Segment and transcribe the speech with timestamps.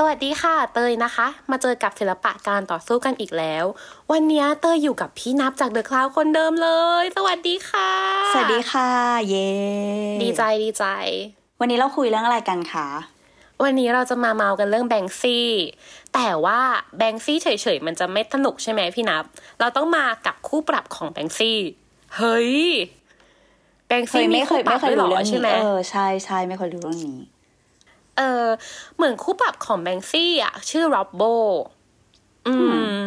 [0.00, 3.64] สวัสดีค่ะ เตยนะคะ มาเจอกับศิลปะการต่อสู้กันอีกแล้ว
[4.12, 6.70] วันนี้เตยอยู่กับพี่นับจากเดอะคลาวคนเดิมเล
[7.02, 7.90] ย สวัสดีค่ะ
[8.32, 8.90] สวัสดีค่ะ
[9.28, 9.50] เย้
[10.22, 10.84] ดีใจดีใจ
[11.60, 12.88] วันนี้เราคุยเรื่องอะไรกันคะ
[13.62, 15.48] วันนี้เราจะมาเมากันเรื่องแบงซี่
[16.14, 16.60] แต่ว่า
[16.98, 19.24] แบงซี่เฉยๆ มันจะไม่สนุกใช่ไหมพี่นับ
[19.60, 21.58] เราต้องมากับคู่ปรับของแบงซี่
[22.16, 22.56] เฮ้ย
[23.86, 27.18] แบงเคซี่ยมีไม่เคคู่ยปรัไม่บเคยด้วยเหรรู้อเรื่องใช่นี้ไหมเออใช่ใช่ไม่เคยรู้เรื่องนี้
[28.18, 28.46] เออ
[28.96, 31.22] เหมือนคู่ปรับของแบงซี่อะ ชื่อ Robbo
[32.46, 32.54] อื
[32.98, 33.00] ม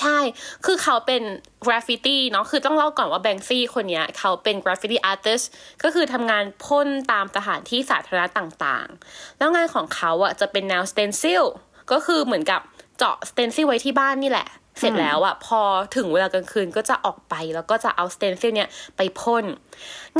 [0.00, 0.18] ใช่
[0.64, 1.22] คือเขาเป็น
[1.64, 5.42] กราฟฟิตี้เนาะ คือต้องเล่าก่อนว่า Banksy คนเนี้ย เขาเป็น graffiti artist
[5.82, 11.44] ก็คือทำงานพ่นตามสถานที่สาธารณะต่างๆ แล้วงานของเขาอะจะเป็นแนว stencil
[11.92, 12.60] ก็คือเหมือนกับ
[12.98, 15.60] เจาะ stencil ไว้ที่บ้านนี่แหละ เสร็จแล้วอะพอ
[15.96, 19.44] ถึงเวลากลางคืนก็จะออกไปแล้วก็จะเอา stencil เนี่ยไปพ่น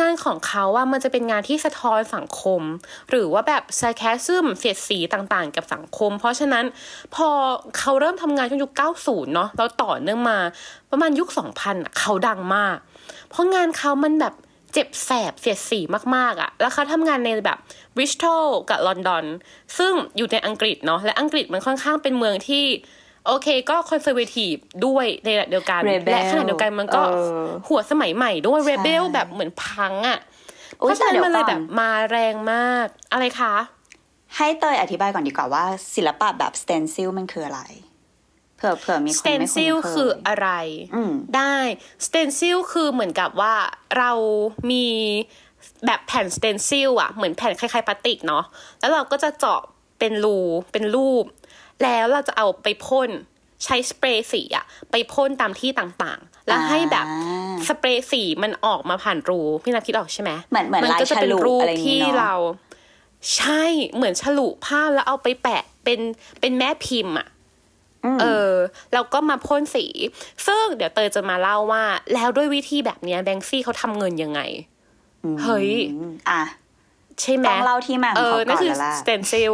[0.01, 2.63] งานของเขาว่ามันจะเป็นงานที่สะท้อนสังคม
[3.11, 6.65] หรือว่าแบบซ a แคซึมเสียดสีต่างๆ กับสังคม เพราะฉะนั้น
[7.15, 7.29] พอ
[7.79, 10.39] เขาเริ่มทำงานช่วงยุค 90 เนาะแล้วต่อเนื่องมา
[10.91, 12.77] ประมาณยุค 2000อะเขาดังมาก
[13.31, 14.35] เพราะงานเขามันแบบ
[14.73, 15.81] เจ็บแสบเสียดสี
[16.17, 17.59] มากๆอะแล้วเขาทำงานในแบบ
[17.97, 19.25] บริสตอลกับลอนดอน
[19.79, 22.65] ซึ่งอยู่ในอังกฤษเนาะ และอังกฤษมันค่อนข้างเป็นเมืองที่
[23.27, 24.55] โอเค ก็คอนเซอร์เวทีฟ
[24.87, 30.19] ด้วยในขณะเดียวกัน Rebel และขณะเดียวกันมันก็เออหัวสมัยใหม่ด้วยใช่เรเบลแบบเหมือนพังอะ
[30.77, 33.55] เพอุ๊ยราะฉะนั้นแต่เดี๋ยวมันเลยก่อนแบบมาแรงมากอะไรคะ
[34.37, 37.63] ให้เตยอธิบายก่อนดีกว่าว่า ศิลปะแบบสเตนซิลมันคืออะไร
[38.57, 40.49] เผื่อเผื่อมีคสนเตนไม่คุ้นซิลเคคือยอะไร
[40.95, 41.57] อืมได้
[42.07, 43.55] สเตนซิลคือเหมือนกับว่า
[43.99, 44.13] เรา
[44.71, 44.87] มี
[45.87, 48.45] แบบแผ่นสเตนซิลอะเหมือนแผ่นคล้ายๆพลาสติกเนาะ
[48.81, 49.61] แล้วเราก็จะเจาะ
[49.99, 50.39] เป็นรู
[50.73, 51.25] เป็นรูป
[51.83, 53.11] แล้วเราจะเอาไปพ่น
[53.65, 62.35] ใช้สเปรย์สีอะไปพ่นตามที่ต่างๆ แล้วให้แบบอ่าสเปรย์สีมันออกมาผ่านรูพี่นับคิดออกใช่ไหมเหมือนเหมือนลายก็จะเป็นฉลุรูปอะไรอย่างงี้ที่เนอะเรา
[63.37, 63.63] ใช่
[63.95, 66.01] เหมือนฉลุภาพแล้วเอาไปแปะเป็น
[66.41, 67.29] เป็นแม่พิมพ์อะ
[68.17, 68.53] มเออ
[68.93, 69.85] แล้วก็มาพ่นสี
[70.47, 74.41] ซึ่งเดี๋ยวเตยจะมาเล่าว่า แล้วด้วยวิธีแบบเนี้ยแบงซี่เขาทำเงินยังไง
[75.43, 76.43] เฮ้ยอืมอะ
[77.21, 79.53] ใช่ไหมต้องเล่าที่มาขเอองอเขานั่ก่นอนคือแล้วล่ะสเตนซิล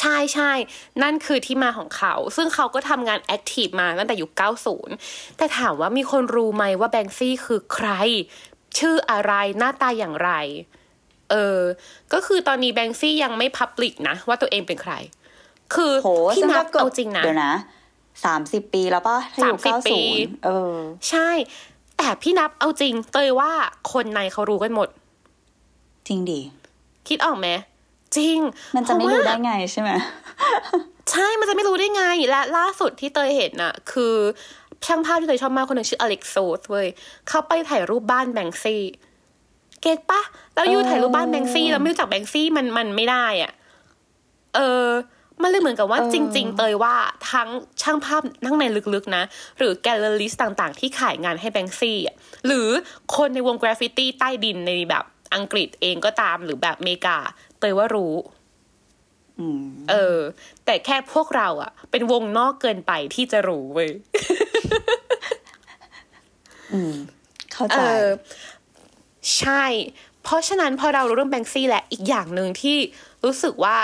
[0.00, 0.52] ใช่ใช่
[1.02, 4.30] นั่นคือที่มาของเขา ซึ่งเขาก็ทำงานแอคทีฟมาตั้งแต่ยุค
[4.84, 7.88] 90 แต่ถามว่ามีคนรู้ไหมว่าแบงซี่คือใคร
[8.78, 10.30] ชื่ออะไรหน้าตาอย่างไร
[11.30, 11.60] เออ
[12.12, 14.92] ก็คือตอนนี้แบงซี่ยังไม่พับลิกนะ ว่าตัวเองเป็นใคร
[15.74, 17.54] คือโหพี่ซึ่งนัก็บเกือบเอาจริงนะ เดี๋ยวนะ
[18.24, 20.76] สามสิบปีแล้วป่ะถ้าอยู่30เก้าปีศูนย์เออ
[21.10, 21.30] ใช่
[21.98, 23.50] แต่พี่นับเอาจริง เตยว่า
[23.92, 24.88] คนในเขารู้กันหมด
[26.08, 26.40] จริงดิ
[27.08, 27.48] คิดออกไหม
[28.16, 28.38] จริง
[28.76, 29.90] มันจะไม่เพารู้ว่าได้ไงใช่ไหม
[31.10, 34.14] ใช่ มันจะไม่รู้ได้ไง และล่าสุดที่เตยเห็นน่ะ คือ
[34.86, 36.86] ช่างภาพที่เตยชอบมากคนหนึ่งชื่อ Alec Soth เว้ย
[37.28, 40.22] เขาไปถ่ายรูปบ้าน Banksy get ปะ
[40.54, 43.52] แล้วอยู่เออถ่ายรูปบ้าน Banksy แล้วไม่รู้จัก Banksy มันมันไม่ได้อะ
[44.54, 44.86] เออ
[45.42, 46.94] มันเลยเหมือนกับว่าจริง ๆ เตยว่า
[47.32, 47.48] ทั้ง
[47.82, 49.22] ช่างภาพนั่งในลึกๆนะ
[49.58, 52.68] หรือ gallerist ต่างๆ ที่ขายงานให้ Banksy อะหรือ
[53.16, 57.18] คนในวงกราฟฟิตี้ใต้ดินในแบบอังกฤษเองก็ตามหรือแบบอเมริกา
[57.62, 58.14] เตยว่ารู้
[59.38, 60.18] อืมเออ
[60.64, 63.90] แต่แค่พวกเราอะเป็นวงนอกเกินไปที่จะรู้เว้ย
[66.72, 66.94] อืม
[67.52, 68.06] เข้าเอใจอ
[69.38, 69.64] ใช่
[70.22, 72.78] เพราะฉะนั้นพอเรารู้เรื่อง Banksy และอีกอย่างหนึ่งที่
[73.24, 73.78] รู้สึกว่า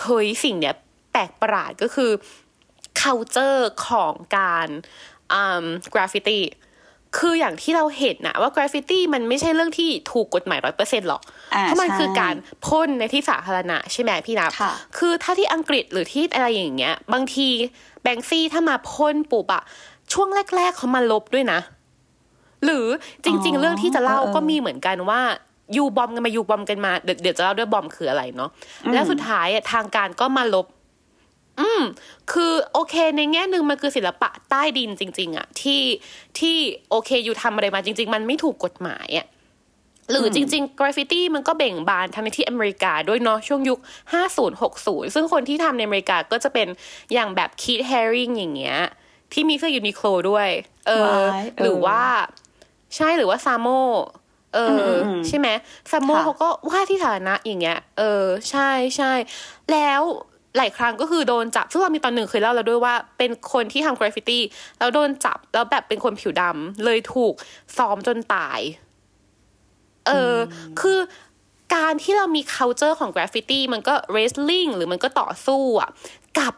[0.00, 0.74] เฮ้ยสิ่งเนี้ย
[1.12, 2.10] แปลกประหลาดก็คือ
[3.00, 4.68] culture ของการ
[5.32, 6.42] อืมกราฟฟิตี้
[7.18, 11.22] คืออย่างที่เราเห็นนะว่ากราฟฟิตี้มันไม่ใช่เรื่องที่ถูกกฎหมายร้อยเปอร์เซ็นต์หรอก
[11.54, 12.34] อ่าเพราะมันใช่คือการ
[12.66, 17.48] พ่นในที่สาธารณะใช่ไหมพี่นับค่ะคือถ้าที่อังกฤษหรือที่อะไรอย่างเงี้ย บางที
[18.02, 19.62] แบงซี่ถ้ามาพ่นปุ๊บอะ
[20.12, 21.60] ช่วงแรก ๆเขามาลบด้วยนะ
[22.64, 22.86] หรือ
[23.24, 25.20] จริง ๆ เรื่องที่จะเล่าก็มีเหมือนกันว่า
[25.76, 28.50] ยูบอมกันมายูบอมกันมาเดี๋ยวเดี๋ยวจะเล่าด้วยบอมคืออะไรเนาะ
[28.92, 30.66] แล้วสุดท้ายอะทางการก็มาลบ
[31.60, 31.82] อืม
[32.32, 35.82] คือโอเคในแง่หนึ่งมันคือศิลปะใต้ดินจริง ๆอะที่
[36.38, 36.56] ที่
[36.90, 39.26] โอเคอยู่ทำอะไรมาจริง ๆ มันไม่ถูกกฎหมายอะ
[40.10, 43.78] หรือจริงๆกราฟฟิตี้มันก็เบ่งบานทั้งในที่อเมริกาด้วยเนาะช่วงยุค
[44.22, 46.68] 50 60 ซึ่งคนที่ทำในอเมริกาก็จะเป็น
[47.12, 48.78] อย่างแบบ Keith Haring อย่างเงี้ย
[49.32, 50.48] ที่มีเสื้อ Uniqlo ด้วย
[50.86, 52.00] เออว้ายเออหรือว่า
[52.96, 53.68] ใช่หรือว่า SAMO
[54.54, 55.48] เอออืมใช่ไหม
[55.90, 59.12] SAMO ค่ะเขาก็ว่าที่สาธารณะอย่างเงี้ย เออ ใช่ใช่
[59.72, 60.02] แล้ว
[60.56, 64.42] หลายครั้งก็คือโดนจับซึ่งเรามีตอนหนึ่งเคยเล่าแล้วด้วยว่าเป็นคนที่ทำกราฟฟิตี้
[64.78, 67.34] แล้วโดนจับแล้วแบบเป็นคนผิวดำเลยถูก
[67.76, 68.60] ซ้อมจนตาย
[70.06, 70.36] เออ
[70.80, 70.98] คือ
[71.74, 75.90] การที่เรามี culture ของกราฟฟิตี้มันก็ wrestling หรือมันก็ต่อสู้อะ
[76.38, 76.54] กับ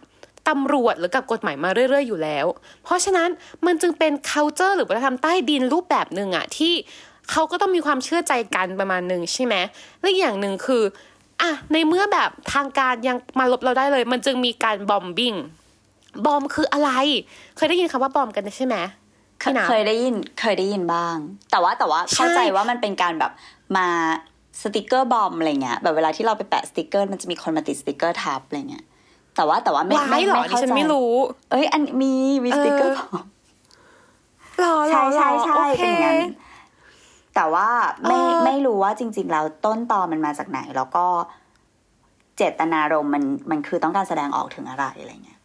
[0.49, 2.47] ตำรวจหรือกับกฎหมายมาเรื่อยๆอยู่แล้ว
[2.85, 3.29] เพราะฉะนั้น
[3.67, 6.75] มันจึงเป็น culture หรือวัฒนธรรมใต้ดินรูปแบบหนึ่งอะที่
[7.31, 9.55] เขาก็ต้องมีความเชื่อใจกันประมาณหนึ่งใช่ไหม
[10.01, 10.83] และอีกอย่างหนึ่งคือ
[11.43, 15.35] อะในเมื่อแบบทางการยังมาลบเราได้เลย มันจึงมีการ bombingง
[16.25, 16.91] บอมคืออะไร
[17.57, 18.77] เคยได้ยินคำว่าบอมกันใช่ไหม
[19.41, 21.17] เคพี่ยนะเคยได้ยินเคยได้ยินบ้าง
[21.51, 23.33] แต่ว่าแต่ว่าใช่เข้าใจว่ามันเป็นการแบบ
[23.77, 23.87] มา
[24.63, 28.85] สติกเกอร์บอมอะไรเงี้ยแบบเวลาที่เราไปแปะสติกเกอร์มันจะมีคนมาติดสติกเกอร์ทับอะไรเงี้ย
[29.37, 31.13] แต่ว่าแต่ว่าไม่ว้าไม่ยเหรอไม่ดิเข้าฉันใจไม่รู้
[31.51, 32.13] เอ้ย อันมี
[32.45, 33.25] มีสติกเกอร์บอม
[34.61, 36.21] หรอหรใช่อหรใช่อใช่โอเคเป็นอย่างนั้น
[37.37, 37.69] แต่ว่า
[38.07, 41.07] ไม่เออไม่รู้ว่าจริง ๆ แล้วต้นตอมันมาจากไหน แล้วก็
[42.37, 45.41] เจตนารมณ์มันมันคือต้องการแสดงออกถึงอะไรอะไรเงี้ย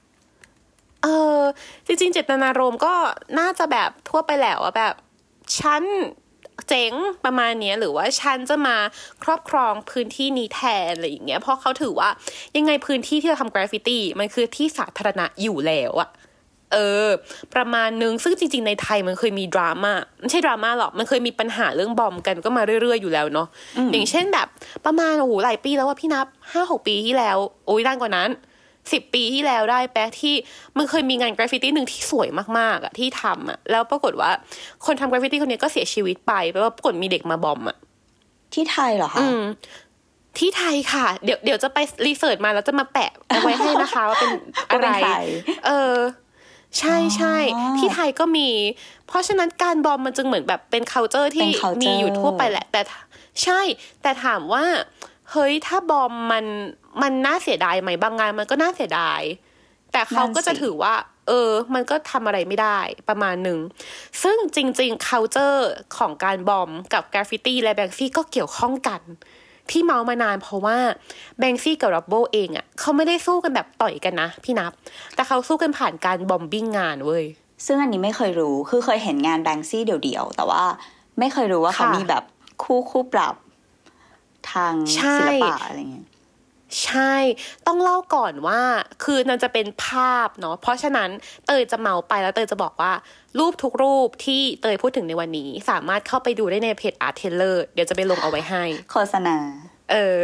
[1.03, 1.07] เอ
[1.37, 1.39] อ
[1.85, 2.93] จริง ๆ เจตนารมณ์ก็
[3.39, 4.93] น่าจะแบบทั่วไปแหละว่าแบบ
[5.59, 5.83] ฉัน
[6.69, 6.93] เจ๋ง
[7.25, 8.77] ประมาณเนี้ยหรือว่าฉันจะมา
[9.23, 12.09] ครอบครองพื้นที่นี้แทนอะไรอย่างเงี้ยเพราะเขาถือว่า
[12.57, 16.09] ยังไงพื้นที่ที่เราทำกราฟฟิตี้มันคือที่สาธารณะอยู่แล้วอะ
[16.73, 17.07] เออ
[17.55, 23.47] ประมาณนึง ซึ่งจริง ๆ ในไทยมันเคยมีดราม่าไม่ใช่ดราม่าหรอกมันเคยมีปัญหาเรื่อง bomb กันก็มาเรื่อย ๆ อยู่แล้วเนาะ
[23.91, 24.47] อย่างเช่นแบบ
[24.85, 28.29] ประมาณโอ้โหหลายปีแล้วว่าพี่นับห้าหกปีที่แล้ว โอ้ยนานกว่านั้น
[28.91, 30.33] สิบปีที่แล้วได้แปะที่
[30.77, 34.31] มันเคยมีงานกราฟฟิตี้หนึ่งที่สวยมากๆอะที่ทำอะแล้วปรากฏว่า
[34.85, 37.77] คนทำกราฟฟิตี้คนนี้ก็เสียชีวิตไปแปลว่าปรากฏมีเด็กมา bomb อะ
[38.53, 39.41] ที่ไทยเหรอคะอืม
[40.37, 41.77] ที่ไทยค่ะ เดี๋ยวเดี๋ยวจะไป
[42.07, 45.13] research มาแล้วจะมาแปะเอาไว้ให้นะคะว่าเป็นว่าอะไรเป็นใคร
[45.65, 45.95] เออ
[46.79, 48.49] ใช่ใช่อ๋อที่ไทยก็มี
[49.07, 53.01] เพราะฉะนั้นการ bomb มันจึงเหมือนแบบเป็น culture ที่เป็น culture มีอยู่ทั่วไปแหละ แต่ถ้า
[53.43, 53.61] ใช่
[54.01, 54.65] แต่ถามว่า
[55.31, 56.45] เฮ้ยถ้า bomb มัน
[57.01, 59.21] มันน่าเสียดายไหมบางงานมันก็น่าเสียดาย
[59.91, 60.95] แต่เขาก็จะถือว่า
[61.27, 62.79] เออ มันก็ทำอะไรไม่ได้
[63.09, 63.59] ประมาณหนึ่ง
[64.23, 65.61] ซึ่งจริงๆ culture
[65.97, 69.01] ของการ bomb กับกราฟฟิตี้และ Banksy ก็เกี่ยวข้องกัน
[69.71, 70.77] ที่เมาท์มานานเพราะว่า
[71.39, 74.71] Banksy กับ Robbo เองอะเขาไม่ได้สู้กันแบบต่อยกันนะ พี่นับ
[75.15, 77.23] แต่เขาสู้กันผ่านการบอมบิ้งงานเว้ย
[77.65, 80.63] ซึ่งอันนี้ไม่เคยรู้คือเคยเห็นงานแบงซี่เดี่ยวๆ แต่ว่า
[81.19, 82.23] ไม่เคยรู้ว่าเขาค่ะมีแบบ
[82.63, 83.35] คู่คู่ปรับ
[84.51, 86.07] ทางใช่ศิลปะอะไรเงี้ย
[86.83, 87.15] ใช่
[87.67, 88.61] ต้องเล่าก่อนว่า
[89.03, 91.09] คือมันจะเป็นภาพเนาะเพราะฉะนั้น
[91.45, 92.91] เตยจะเมาไปแล้วเตยจะบอกว่า
[93.39, 99.35] รูปทุกรูปที่เตยพูดถึงในวันนี้ สามารถเข้าไปดูได้ในเพจ Art Teller เดี๋ยวจะไปลงเอาไว้ให้ โฆษณา
[99.91, 100.21] เออ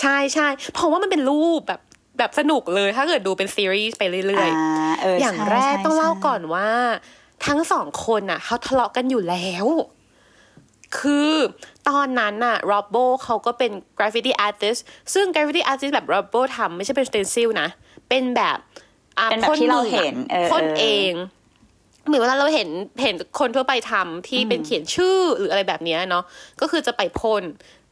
[0.00, 1.80] ใช่ใช่เพราะว่ามันเป็นรูปแบบ
[2.18, 6.68] แบบสนุกเลยถ้าเกิดดูเป็นซีรีส์ไปเรื่อยอ่าๆเอออย่างใช่แรกใช่ต้องเล่าใช่ก่อนว่า
[7.46, 9.66] ทั้งสองคนน่ะเขาทะเลาะกันอยู่แล้ว
[10.98, 11.30] คือ
[11.88, 14.76] ตอนนั้นน่ะร็อบโบเขาก็เป็น graffiti artist
[15.14, 17.68] ซึ่ง graffiti artist แบบร็อบโบทำไม่ใช่เป็น stencil นะ
[18.08, 18.58] เป็นแบบ
[19.18, 21.12] อะเป็นแบบที่เราเห็นเออพ่นเออเอง
[22.06, 22.68] เหมือนเวลาเราเห็น
[23.02, 26.24] เห็นคนทั่วไปทำที่เป็นเขียนชื่อหรืออะไรแบบเนี้ยเนาะ
[26.60, 27.42] ก็คือจะไปพ่น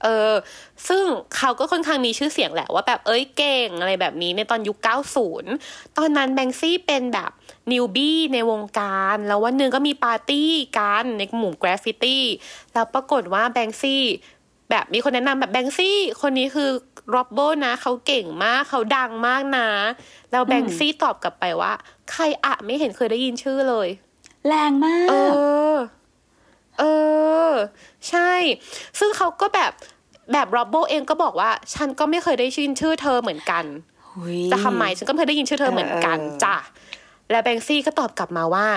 [0.03, 0.33] เออ
[0.89, 1.05] ซึ่ง
[1.37, 4.77] เขาก็ค่อนข้างมีชื่อเสียงแหละว่าแบบเอ้ยเก่งอะไรแบบนี้ในตอนยุค
[5.37, 7.31] 90 ตอนนั้นแบงซี่เป็นแบบ
[7.73, 12.25] newbie ในวงการ แล้ววันหนึ่งก็มีปาร์ตี้กันในหมู่กราฟฟิตี้
[12.73, 14.03] แล้วปรากฏว่าแบงซี่
[14.71, 19.69] แบบมีคนแนะนำแบบแบงซี่ คนนี้คือร็อบโบนะ เขาเก่งมาก เขาดังมากนะ
[20.31, 21.73] แล้วแบงซี่ตอบกลับไปว่า
[22.11, 23.89] ใครอะไม่เห็นเคยได้ยินชื่อเลย
[24.49, 25.33] แรงมาเอก
[25.73, 25.75] อ
[26.79, 26.85] เอ
[27.49, 27.53] อ
[28.09, 28.33] ใช่
[28.99, 29.73] ซึ่งเขาก็แบบ
[30.33, 33.65] แบบโรบโบเองก็บอกว่า ฉันก็ไม่เคยได้ยินชื่อเธอเหมือนกัน
[34.09, 36.57] หุยจะทำไมฉันก็ไม่เคยได้ยินชื่อเธอเหมือนกันเออเออจ้ะ
[37.31, 38.69] และแบงซี่ก็ตอบกลับมาว่า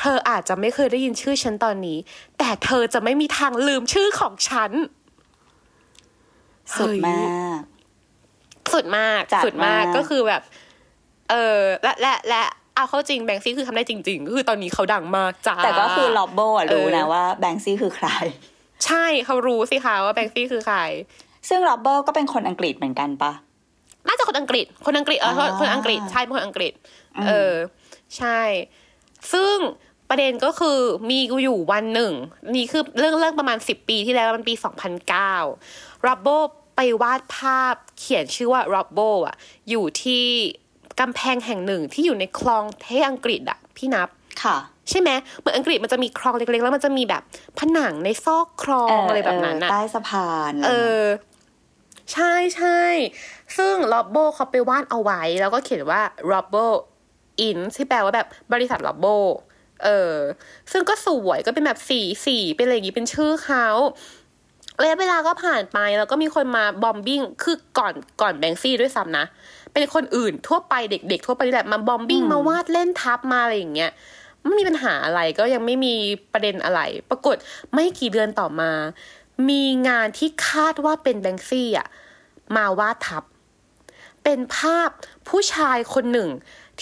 [0.00, 1.98] เธออาจจะไม่เคยได้ยินชื่อฉันตอนนี้
[2.38, 4.70] แต่เธอจะไม่มีทางลืมชื่อของฉัน
[6.78, 7.20] สุดมา
[7.58, 7.60] ก
[8.72, 10.42] สุดมากจัดสุดมากมากก็คือแบบ
[11.30, 12.42] เออและและและ
[12.74, 18.08] เอาเข้าจริงแบงซี่คือทำได้จริง ๆ ก็คือตอนนี้เขาดังมากจ้า แต่ก็คือล็อบโบอะรู้เออนะว่าแบงซี่คือใคร
[18.86, 20.78] ใช่เขารู้สิคะว่าแบงซี่คือใคร
[21.48, 23.32] ซึ่งล็อบโบก็เป็นคนอังกฤษเหมือนกันปะ
[24.08, 26.72] น่าจะคนอังกฤษ คนอังกฤษเอออ่าคนอังกฤษใช่เป็นคนอังกฤษ
[27.16, 27.52] อืมเออ
[28.16, 28.40] ใช่
[29.32, 29.56] ซึ่ง
[30.08, 30.78] ประเด็นก็คือ
[31.10, 32.12] มีอยู่วันหนึ่ง
[32.54, 35.34] นี่คือเรื่องเรื่องประมาณสิบปีที่แล้วมันปีสองพันเก้า
[36.06, 36.28] ร็อบโบ
[36.76, 39.36] ไปวาดภาพเขียนชื่อว่าร็อบโบอะ
[39.70, 40.24] อยู่ที่
[41.00, 44.08] กำแพงแห่งหนึ่งที่อยู่ในคลองที่อังกฤษอะ พี่นับ
[44.42, 44.56] ค่ะ
[44.90, 47.22] ใช่ไหมเหมือนอังกฤษมันจะมีคลองเล็กๆ แล้วมันจะมีแบบ
[47.58, 51.04] ผนังในซอกคลองอะไรแบบนั้นเออะอใต้สะพานอะไรเอเงี้ยอ
[52.12, 52.80] ใช่ใช่
[53.56, 56.64] ซึ่ง r o b b o เขาไปวาดเอาไว้ แล้วก็เขียนว่า r o b b o
[57.46, 59.14] in ที่แปลว่าแบบบริษัท r o b b o
[59.84, 60.14] เออ
[60.72, 63.66] ซึ่งก็สวยก็เป็นแบบสีสีเป็นอะไรอย่างงี้เป็นชื่อเขา
[64.82, 69.24] ระยะเวลาก็ผ่านไปแล้วก็มีคนมาบอมบิ้งคือก่อนก่อนแบงซี่ด้วยซ้ำนะ
[69.72, 73.90] เป็นคนอื่นทั่วไปเด็กๆทั่วไปนี่แหละมาบอมบิ้งอืมมาวาดเล่นทับมาอะไรอย่างเงี้ย
[74.44, 75.94] ไม่มีปัญหาอะไรก็ยังไม่มี
[76.32, 76.80] ประเด็นอะไร
[77.10, 77.36] ปรากฏ
[77.74, 78.70] ไม่กี่เดือนต่อมา
[79.48, 81.86] มีงานที่คาดว่าเป็นแบงค์ซี่อะ
[82.56, 83.24] มาวาดทับ
[84.24, 84.90] เป็นภาพ
[85.28, 86.28] ผู้ชายคนหนึ่ง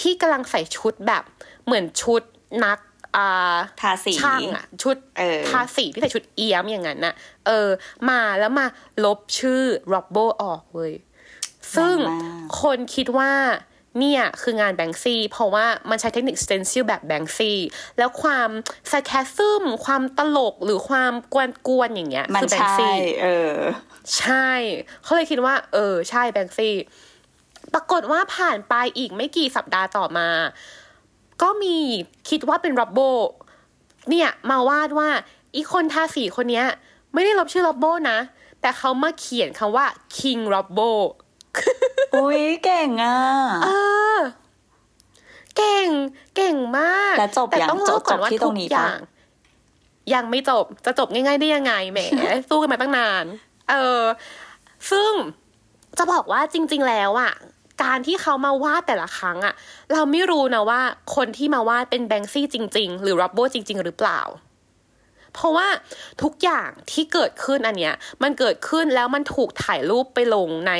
[0.00, 1.22] ที่กำลังใส่ชุดแบบ
[1.64, 2.22] เหมือนชุด
[2.64, 2.78] นัก
[3.16, 7.14] อ่าทาสีช่างอะชุดเออทาสีที่ใส่ชุดเอี้ยมอย่างนั้นน่ะ
[7.46, 7.68] เออ
[8.10, 8.66] มาแล้วมา
[9.04, 9.62] ลบชื่อ
[9.92, 10.92] ร็อบโบออกเว้ย
[11.76, 13.32] ซึ่งแรงมากคนคิดว่า
[13.98, 17.58] เนี่ยคืองานแบงซี่เพราะว่ามันใช้เทคนิค stencil แบบแบงซี่
[17.98, 18.50] แล้วความ
[18.90, 21.12] sarcasm ความตลกหรือความ
[21.66, 23.54] กวนๆอย่างเงี้ยมันคือแบงใช่ซี่เออ
[24.18, 24.48] ใช่
[25.02, 26.74] เขาเลยคิดว่า เออ ใช่แบงซี่
[27.74, 30.28] ปรากฏว่าผ่านไปอีกไม่กี่สัปดาห์ต่อมา
[31.42, 31.76] ก็มี
[32.28, 33.00] คิดว่าเป็นรับโบ
[34.10, 35.08] เนี่ยมาวาดว่า
[35.54, 36.66] อีคนทาสีคนเนี้ย
[37.14, 38.18] ไม่ได้ลบชื่อรับโบนะ
[38.60, 40.90] แต่เขามาเขียนคำว่า King r o b b o
[42.14, 43.18] อุ้ยเก่งอะ
[43.64, 43.68] เอ
[44.16, 44.18] อ
[45.56, 45.88] เก่ง
[46.36, 48.98] เก่งมากแล้วจบแต่ยังต้องเล่าก่อนจบว่าที่ตทุรกงนี้อปะย่าง
[50.14, 52.00] ยังไม่จบจะจบง่ายๆได้ยังไงแหม
[52.48, 53.24] สู้กันมาตั้งนาน
[53.70, 54.02] เออ
[54.90, 55.12] ซึ่ง
[55.98, 57.32] จะบอกว่าจริง ๆ แล้วอะ
[57.82, 59.54] การที่เขามาวาดแต่ละครั้งอะ
[59.92, 60.80] เราไม่รู้นะว่า
[61.16, 64.20] คนที่มาวาดเป็นแบงซี่จริง ๆ หรือร็อบโบจริง ๆ หรือเปล่า
[65.34, 65.66] เพราะว่า
[66.22, 70.72] ทุกอย่างที่เกิดขึ้นอันเนี้ยมันเกิดขึ้นแล้วมันถูกถ่ายรูปไปลงใน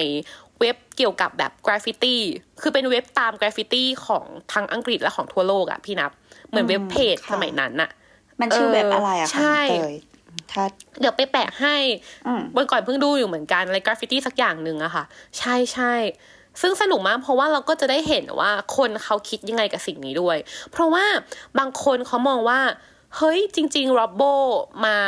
[0.60, 2.20] เว็บเกี่ยวกับแบบกราฟฟิตี้
[2.60, 6.10] คือเป็นเว็บตามกราฟฟิตี้ของทั้งอังกฤษและของทั่วโลกอะพี่นับ
[6.48, 7.90] เหมือนเว็บเพจค่ะสมัยนั้นน่ะ
[8.40, 9.94] มันชื่อเออเว็บอะไรอะคะใช่น้องเตย
[10.52, 10.64] ถ้า
[11.00, 11.76] เดี๋ยวไปแปะให้
[12.26, 15.04] อืมวันก่อนเพิ่งดูอยู่เหมือนกันอะไรกราฟฟิตี้สักอย่างหนึ่งอะค่ะ
[15.38, 15.94] ใช่ใช่
[16.60, 20.36] ซึ่งสนุกมากเพราะว่าเราก็จะได้เห็นว่าคนเขาคิดยังไงกับสิ่งนี้ด้วย
[20.70, 21.04] เพราะว่า
[21.58, 22.60] บางคนเขามองว่า
[23.16, 24.22] เฮ้ยจริงๆ r ็อบโบ
[24.86, 24.98] มา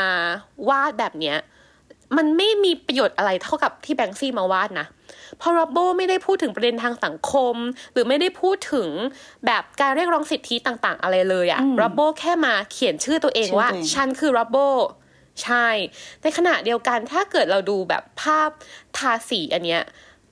[0.69, 1.38] วาดแบบเนี้ย
[2.17, 4.87] มันไม่มีประโยชน์อะไรเท่ากับที่แบงค์ซี่มาวาดนะ
[5.38, 7.55] เพราะ r ็อบโบไม่ได้พูดถึงประเด็นทางสังคม
[7.93, 8.88] หรือไม่ได้พูดถึง
[9.47, 14.57] แบบการเรียกร้องสิทธิต่าง ๆ อะไรเลยอะอืมร็อบโบแค่มาเขียนชื่อตัวเองชื่อว่าตัวเองฉันคือร็อบโบ
[15.45, 15.69] ใช่
[16.23, 18.50] ในขณะเดียวกันถ้าเกิดเราดูแบบภาพ
[18.97, 19.83] ทาสีอันเนี้ย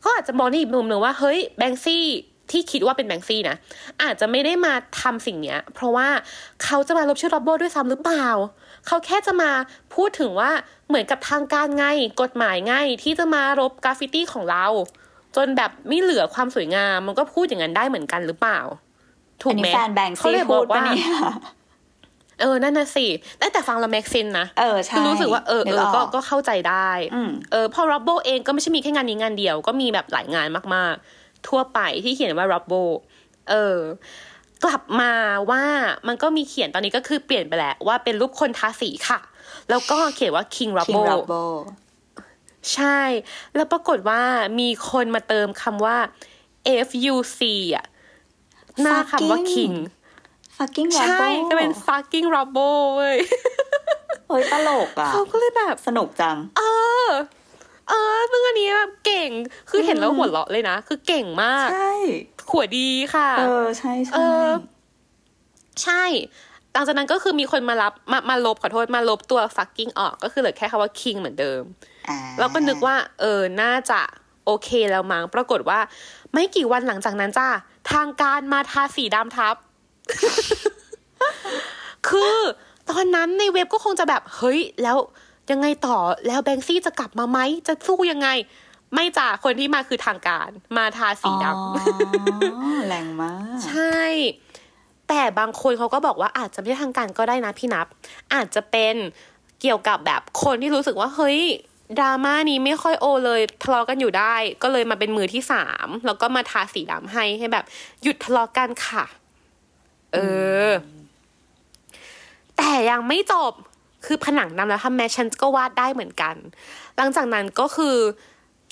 [0.06, 2.04] ก็อาจจะมองในอีกมุมหนึ่งว่าเฮ้ยแบงซี่
[2.50, 3.56] ที่คิดว่าเป็นแบงซี่นะ
[4.02, 6.08] อาจจะไม่ได้มาทำสิ่งเนี้ย เพราะว่า
[6.64, 8.28] เขาจะมาลบชื่อร็อบโบด้วยซ้ำหรือเปล่า
[8.86, 9.50] เขาแค่จะมา
[9.94, 10.50] พูดถึงว่า
[10.88, 11.84] เหมือนกับทางการไง
[12.22, 14.66] กฎหมายไงที่จะมารบกราฟฟิตี้ของเรา
[15.36, 18.60] จนแบบไม่เหลือความสวยงามมันก็พูดอย่างนั้นได้เหมือนกันหรือเปล่า
[19.42, 20.84] ถูอักนไหนี้มแฟนแบงค์เขาซี่เลยบพูอดกปะว่า
[22.38, 23.06] เนี่ยเออ นั่นน่ะสิ
[23.38, 32.72] แต่แต่ฟังแล้วแม็กซินนะเออใช่คือรู้สึกว่าเออเอนึออก็อกก็เข้าใจได้อืมเออเพอร็อบโบเองก็ไม่ใช่มีแค่งานนี้งานเดียว ก็มีแบบหลายงานมากๆ ทั่วไปที่เขียนว่าร็อบโบ
[33.50, 33.78] เออ
[34.64, 35.12] กลับมา
[35.50, 35.62] ว่า
[36.08, 39.20] มันก็มีเขียนตอนนี้ก็คือเปลี่ยนไปแล้วว่าเป็นรูปคนทาสีค่ะ
[39.70, 41.34] แล้วก็เขียนว่า King r o b คิ b ง o รับโบ
[42.74, 43.00] ใช่
[43.54, 44.22] แล้วปรากฏว่า
[44.60, 45.96] มีคนมาเติมคำว่า
[46.86, 47.40] FUC
[47.76, 47.86] อะ
[48.82, 49.74] หน้าคำว่า Fucking King
[50.56, 53.16] fucking รับใช่โบจะเป็น fucking r o b b o เว้ย
[54.26, 56.62] เฮ้ยตลกอะเขาก็เลยแบบสนุกจัง เอ
[57.06, 57.08] อ
[57.88, 59.30] เออซึ่งอันนี้แบบเก่ง
[59.70, 61.92] คือเห็นแล้วหัวเราะเลยนะ คือเก่งมาก ใช่
[62.50, 64.48] ขัวดีค่ะ เออ ใช่เอใช่อ
[65.82, 66.04] ใช่
[66.72, 71.62] หลังจากนั้นก็คือมีคนมารับมามาลบขอโทษมาลบตัว fucking ออก ก็คือเหลือแค่คำว่า king เหมือนเดิม
[72.08, 74.00] อ่าเราก็นึกว่า เออ น่าจะ
[74.46, 75.80] โอเคแล้วมั้ง ปรากฏว่า
[76.34, 77.48] ไม่กี่วันหลังจากนั้นจ้า
[77.92, 79.54] ทางการมาทาสีดำทับ
[82.08, 82.36] คือ
[82.90, 84.98] ตอนนั้นในเว็บก็คงจะแบบเฮ้ย แล้ว
[85.50, 85.96] ยังไงต่อ
[86.26, 88.28] แล้วแบงซี่จะกลับมาไหมจะสู้ยังไง
[88.94, 91.54] ไม่จ้าคนที่มาคือทางการมาทาสีดำอ๋
[92.70, 94.00] อแรงมาก ใช่
[95.08, 97.86] แต่บางคนเขาก็บอกว่าอาจจะไม่ใช่ทางการก็ได้นะพี่นับ
[98.34, 98.94] อาจจะเป็น
[99.60, 101.38] เกี่ยวกับแบบคนที่รู้สึกว่าเฮ้ย
[101.98, 107.64] ดราม่านี้ไม่ค่อยโอเลยทะเลาะกันอยู่ได้ ก็เลยมาเป็นมือที่สามแล้วก็มาทาสีดำให้ให้แบบ
[108.02, 109.04] หยุดทะเลาะกันค่ะ
[110.14, 110.18] เอ
[110.68, 110.70] อ
[112.56, 113.52] แต่ยังไม่จบ
[114.04, 116.34] คือผนังดำแล้วทำแมฉันก็วาดได้เหมือนกัน
[116.96, 117.96] หลังจากนั้นก็คือ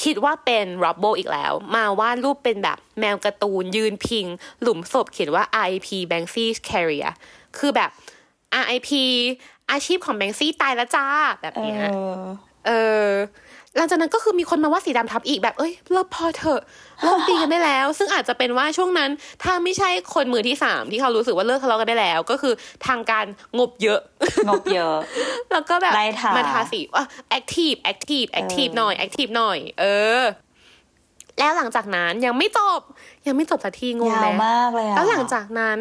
[0.03, 4.27] คิดว่าเป็นร็อบโบอีกแล้ว มาวาดรูปเป็นแบบแมวการ์ตูนยืนพิง
[4.63, 7.11] หลุมศพเขียนว่า RIP Banksy Career
[7.59, 7.91] คือแบบ
[8.63, 8.91] RIP
[9.71, 11.07] อาชีพของแบงซี่ตายแล้วจ้า
[11.41, 11.95] แบบเอเนี้ยอ
[12.67, 12.71] เอ
[13.05, 13.09] อ
[13.77, 16.61] หลังจากนั้นก็คือมีคนมาวาดสีดำทับอีกแบบเอ้ยเลิกพอเถอะ
[17.03, 19.11] เลิกตีกันได้แล้ว ซึ่งอาจจะเป็นว่าช่วงนั้น
[19.43, 22.55] ถ้าไม่ใช่คนมือที่สามที่เขารู้สึกว่าเลิกทะเลาะกันได้แล้ว ก็คือ
[22.87, 23.25] ทางการ
[23.59, 24.01] งบเยอะ
[24.49, 24.97] งบเยอะ
[25.53, 29.85] แล้วก็แบบไล่ตามมาทาสีอะ active active active เออหน่อย active หน่อย เอ
[30.21, 30.23] อ
[31.39, 32.81] แล้วหลังจากนั้นยังไม่จบ
[33.27, 35.79] ยังไม่จบสักทีงงยาไหมวมากเลยอะแล้วหลังจากนั้น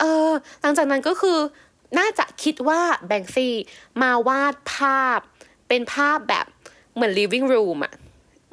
[0.00, 0.30] เออ
[0.62, 1.38] หลังจากนั้นก็คือ
[1.98, 3.54] น่าจะคิดว่าแบงซี่
[4.02, 5.20] มาวาดภาพ
[5.68, 6.46] เป็นภาพแบบ
[6.94, 7.92] เหมือน living room อะ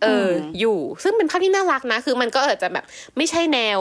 [0.04, 2.86] เออออยู่ ซึ่งเป็นภาพที่น่ารักนะ คือมันก็อาจจะแบบ
[3.18, 3.80] ไม่ใช่แนว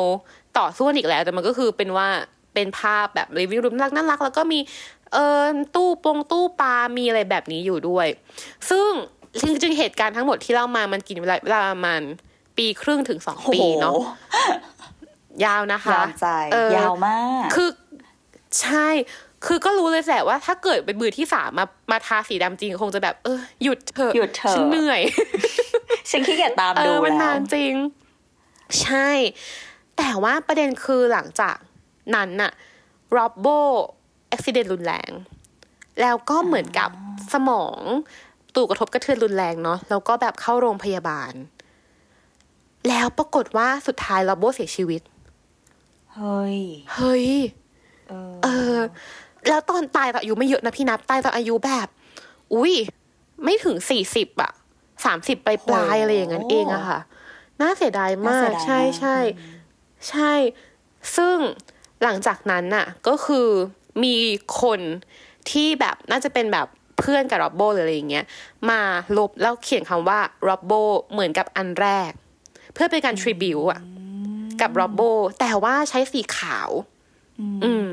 [0.58, 2.08] ต่อสู้กันอีกแล้ว แต่มันก็คือเป็นว่า
[2.54, 4.58] เป็นภาพแบบรีวิวรูมน่ารักน่ารัก แล้วก็มี
[5.12, 8.06] เออตู้ปงตู้ปลา มีอะไรแบบนี้อยู่ด้วย
[8.70, 8.88] ซึ่ง
[9.46, 12.00] จริงๆเหตุการณ์ทั้งหมดที่เล่ามามันกินเวลาเวลาประมาณ
[12.56, 13.94] ปีครึ่งถึงสองโอ้ปีโหเนาะ
[15.44, 17.68] ยาวนะคะยาวใจเออยาวมาก คือ
[18.60, 18.88] ใช่
[19.46, 25.00] คือก็รู้เลยแหละว่าถ้าเกิดเป็นมือที่สามมามาทาสีดำจริงคงจะแบบ เออหยุดเถอะหยุดเถอะฉันเหนื่อย
[26.10, 27.74] ฉันขี้เกียจตามเอดูอมันแล้นาวนจริง
[28.80, 29.08] ใช่
[29.98, 31.56] แต่ว่าประเด็นคือหลังจาก
[32.14, 32.52] นั้นน่ะ
[33.16, 33.46] ร็อบโบ
[34.32, 35.10] อุบิเหตุรุนแรง
[36.00, 36.90] แล้วก็เหมือนกับ
[37.32, 37.80] สมอง
[38.54, 41.32] ตูกระทบกระเทือนรุนแรงเนาะแล้วก็แบบเข้าโรงพยาบาล
[42.88, 45.02] แล้วปรากฏว่าสุดท้ายร็อบโบเสียชีวิต
[46.14, 46.58] เฮ้ย
[46.94, 47.26] เฮ้ย
[48.08, 48.78] เออเออ
[49.48, 51.88] แล้วตอนตายตอนอายุไม่เยอะนะพี่นับตายตอนอายุแบบ
[52.54, 52.74] อุ้ย
[53.44, 54.52] ไม่ถึงสี่สิบอะ
[55.04, 57.00] สามสิบปลายปลายๆอะไรอย่างนั้นเองอะค่ะ
[57.60, 59.16] น่าเสียดายมาน่าเสีกยดายใช่มากใช่
[60.08, 60.32] ใช่
[61.16, 61.36] ซึ่ง
[62.02, 63.48] หลังจากนั้นน่ะ ก็คือ
[64.04, 64.16] มี
[64.62, 64.80] คน
[65.50, 66.66] ที่แบบน่าจะเป็นแบบ
[66.98, 68.24] เพื่อนกับร็อบโบหรืออะไรอย่างเงี้ย
[68.70, 68.80] มา
[69.16, 70.72] ลบแล้วเขียนคำว่าร็อบโบ
[71.12, 72.10] เหมือนกับอันแรก
[72.74, 73.80] เพื่อเป็นการทริบิวอะ
[74.60, 75.00] กับร็อบโบ
[75.40, 76.70] แต่ว่าใช้สีขาว
[77.64, 77.87] อืม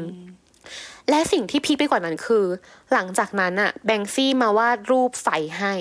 [1.09, 2.45] และสิ่งที่พีคไปกว่านั้นคือ
[2.93, 5.27] หลังจากนั้นอะแบงซี่มาวาดรูปไฟ
[5.59, 5.73] ให้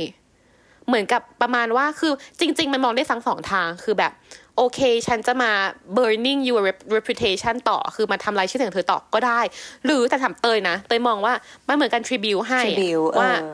[0.86, 4.12] เหมือนกับประมาณว่าคือจริง ๆ มันมองได้ทั้งสองทางคือแบบ
[4.56, 5.50] โอเค ฉันจะมา
[5.96, 6.62] burning your
[6.96, 9.40] reputation ต่อคือมาทำลายชื่อเสียงเธอต่อก็ได้
[9.84, 11.34] หรือแต่ถามเตยนะเตยมองว่า
[11.68, 13.46] มันเหมือนกัน tribute ให้ทริบิวเอว่าอ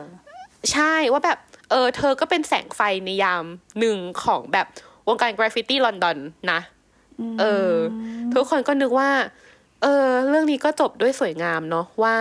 [0.71, 1.37] ใช่ว่าแบบ
[1.71, 3.45] เออ เธอก็เป็นแสงไฟในยาม
[3.79, 4.67] หนึ่งของแบบ
[5.07, 6.17] วงการกราฟฟิตี้ลอนดอน
[6.51, 6.59] นะ
[7.39, 7.71] เออ
[8.33, 9.09] ทุกคนก็นึกว่า
[9.81, 12.15] เออ เรื่องนี้ก็จบด้วยสวยงามเนาะว่า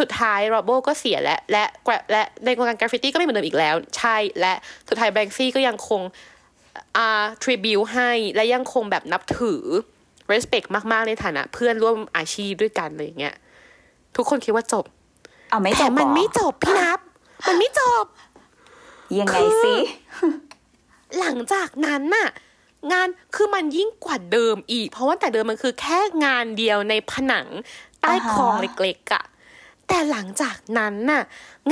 [0.00, 1.64] สุดท้ายร็อบโบก็เสียและและ
[2.12, 4.54] และในวงการกราฟฟิตี้ก็ไม่เหมือนเดิมอีกแล้ว ใช่และ
[4.88, 6.00] สุดท้ายแบงซี่ก็ยังคง
[6.96, 9.62] อ่าทริบิวให้และยังคงแบบนับถือ
[10.32, 13.34] respect มาก ๆ ในฐานะ เพื่อนร่วมอาชีพด้วยกันอะไรอย่างเงี้ย
[14.16, 14.84] ทุกคนคิดว่าจบ
[15.50, 17.00] เอาไม่จแต่บมันเหรอไม่จบพี่นับ
[17.46, 18.04] มันไม่จบ
[19.20, 19.74] ยังไงคือสิ
[21.18, 22.28] หลังจากนั้นน่ะ
[22.92, 27.46] งานคือมันยิ่งกว่าเดิมอีก เพราะว่าแต่เดิมมันคือแค่งานเดียวในผนัง
[28.00, 29.24] ใต้อ่าฮะคลองเล็กๆอะ
[29.88, 31.22] แต่หลังจากนั้นน่ะ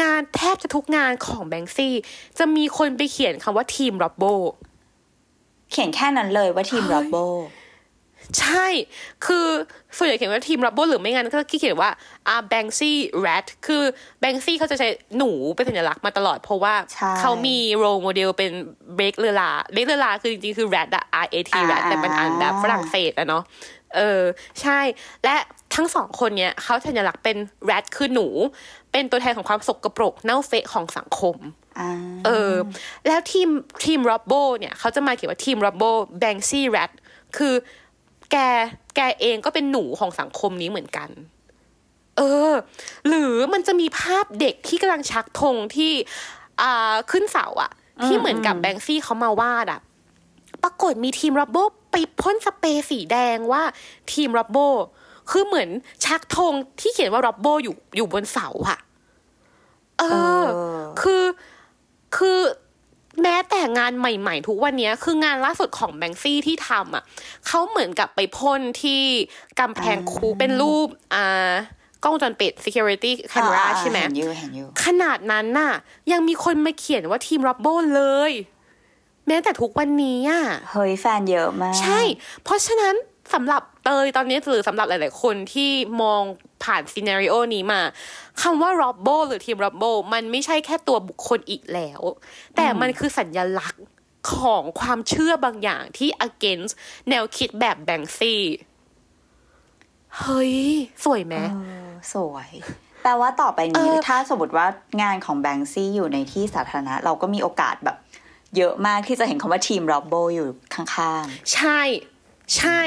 [0.01, 1.95] งานแทบจะทุกงานของแบงซี่
[2.39, 4.25] จะมีคนไปเขียนคำว่าทีมร็อบโบ
[5.71, 7.17] เขียนแค่นั้นเลยว่าทีมเฮ้ยร็อบโบ
[8.41, 8.67] ใช่
[9.27, 9.47] คือ
[9.97, 11.91] ส่วนใหญ่เขียนว่าทีมร็อบโบหรือไม่งั้นก็เขียนว่า
[12.29, 13.83] อ่าแบงซี่แรดคือ
[14.21, 18.51] แบงซี่เขาจะใช้หนูเป็นสัญลักษณ์มาตลอดเพราะว่าใช่เขามีโรโมเดลเป็น
[18.97, 23.43] เบรกเลลาเบรกเลลาคือจริงๆ คือแรดอะ R A T แรดแต่มันอ่านแบบฝรั่งเศสอะเนาะ
[23.97, 24.23] เออ
[24.61, 24.81] ใช่
[25.25, 25.37] และ
[25.75, 28.27] ทั้งสองคนเนี้ยเขาสัญลักษณ์เป็นแรดคือหนู
[28.93, 31.37] เป็นตัวแทนของความสกปรกเน่าเฟะของสังคม
[31.81, 31.91] อ่า
[32.27, 32.55] เออ
[33.07, 33.49] แล้วทีม
[33.85, 35.83] ทีมร็อบโบเนี่ยเขาจะมาเขียนว่าทีมร็อบโบ
[36.19, 36.91] แบงซี่แรด
[37.37, 37.55] คือ
[38.35, 38.39] แก
[38.97, 41.11] แกเองก็เป็นหนูของสังคมนี้เหมือนกัน
[42.17, 42.53] เออ
[43.09, 45.93] หรือมันจะมีภาพเด็กที่กำลังชักธงที่
[46.61, 47.73] อ่าขึ้นเสาอะ
[48.05, 49.81] ที่เหมือนกับแบงซี่เขามาวาดอะ
[50.63, 51.57] ปรากฏมีทีมร็อบโบ
[51.93, 53.63] ไปพ่นสเปรย์สีแดงว่า
[54.13, 54.57] ทีมร็อบโบ
[55.31, 55.69] คือเหมือน
[56.05, 58.79] ชักธงที่เขียนว่าร็อบโบอยู่อยู่บนเสาอะ
[59.99, 60.05] เอ
[60.41, 61.25] อเออคือ
[62.17, 62.39] คือ
[63.23, 67.05] แม้แต่งานใหม่ๆ ทุกวันเนี้ยคืองานล่าสุดของแบงซี่ที่ทำอะ
[67.47, 69.03] เขาเหมือนกับไปพ่นที่
[69.61, 71.53] กำแพงคูเป็นรูปอ่า
[72.03, 75.73] กล้องวงจรปิด security camera อ่าใช่ไหมเห็นอยู่เห็นอยู่ขนาดนั้นน่ะ
[76.13, 78.33] ยังมีคนมาเขียนว่าทีมร็อบโบเลย
[79.27, 82.01] แม้แต่ทุกวันนี้อะ เฮ้ยแฟนเยอะมาก ใช่
[82.43, 82.95] เพราะฉะนั้น
[83.35, 85.71] สำหรับเตยตอนนี้หรือสำหรับหลาย ๆ คนที่
[86.03, 86.23] มอง
[86.65, 87.81] ผ่านซีนารีโอนี้มา
[88.43, 92.01] คำว่า r o b b o หรือทีม r o b b o มันไม่ใช่แค่ตัวบุคคลอีกแล้ว
[92.57, 93.85] แต่มันคือสัญญลักษณ์
[94.35, 96.73] ของความเชื่อบางอย่างที่ against
[97.09, 98.43] แนวคิดแบบแบงซี่
[100.19, 100.57] เฮ้ย
[101.05, 102.51] สวยไหมเออสวย
[103.03, 104.67] แปลว่าต่อไปนี้เออถ้าสมมติว่า
[105.03, 107.97] งานของแบงซี่อยู่ในที่สาธารณะ เราก็มีโอกาสแบบ
[108.57, 111.09] เยอะมากที่จะเห็นคำว่าทีมร็อบโบอยู่ข้างใช่
[111.55, 111.81] ใช่
[112.59, 112.81] ใช่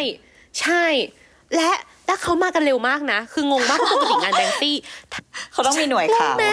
[1.55, 1.71] และ
[2.05, 6.47] และเขามากันเร็วมากนะ คืองงมากเพราะปกติงานแบงซี่ๆเขาต้องมีหน่วยข่าวงงไหม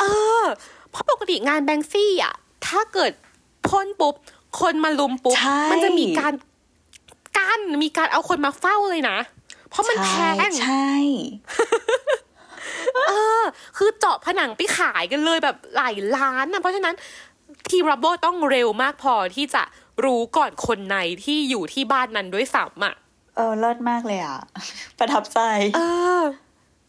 [0.00, 0.04] เอ
[0.42, 0.44] อ
[0.90, 2.34] เพราะปกติงานแบงซี่อะ
[2.66, 3.12] ถ้าเกิด
[3.68, 4.14] พ่นปุ๊บ
[4.60, 6.32] คนมาลุมปุ๊บใช่มัจะมีการ
[7.36, 9.18] กั้นมีการเอาคนมาเฝ้าเลยนะ
[9.70, 10.90] เพราะมันแพใช่งใช่
[13.08, 13.42] เออ
[13.76, 16.94] คือเจาะผนังไปขายกันเลยแบบหลายล้านนะเพราะฉะนั้น
[17.70, 19.62] ทีมร็อบโบต้องเร็วมากพอที่จะ
[20.04, 22.94] รู้ก่อนคนในที่อยู่ที่บ้านนั้นด้วยซ้ำอะ
[23.36, 24.38] เออเลิศมากเลยอะ
[24.98, 25.38] ประทับใจ
[25.76, 25.80] เอ
[26.20, 26.22] อ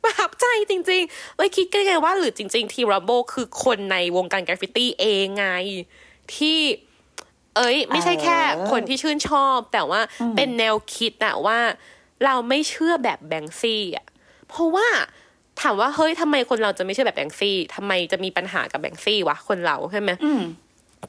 [0.04, 5.46] ประทับใจจริงๆเลยคิดกันไงว่าหรือจริง ๆ ทีมร็อบโบคือคนในวงการกราฟฟิตี้เองไง
[6.36, 6.60] ที่
[7.58, 8.38] เอ้ย ไม่ใช่แค่
[8.72, 10.02] คนที่ชื่นชอบ แต่ว่า
[10.36, 11.60] เป็นแนวคิดอะว่า
[12.26, 14.06] เราไม่เชื่อแบบแบงซี่อะ
[14.50, 14.88] เพราะว่า
[15.62, 20.42] ถามว่าเฮ้ยทำไมคนเราจะไม่เชื่อแบบแบงซี่ทำไมจะมีปัญหากับแบงซี่วะคนเราใช่ไหมอืม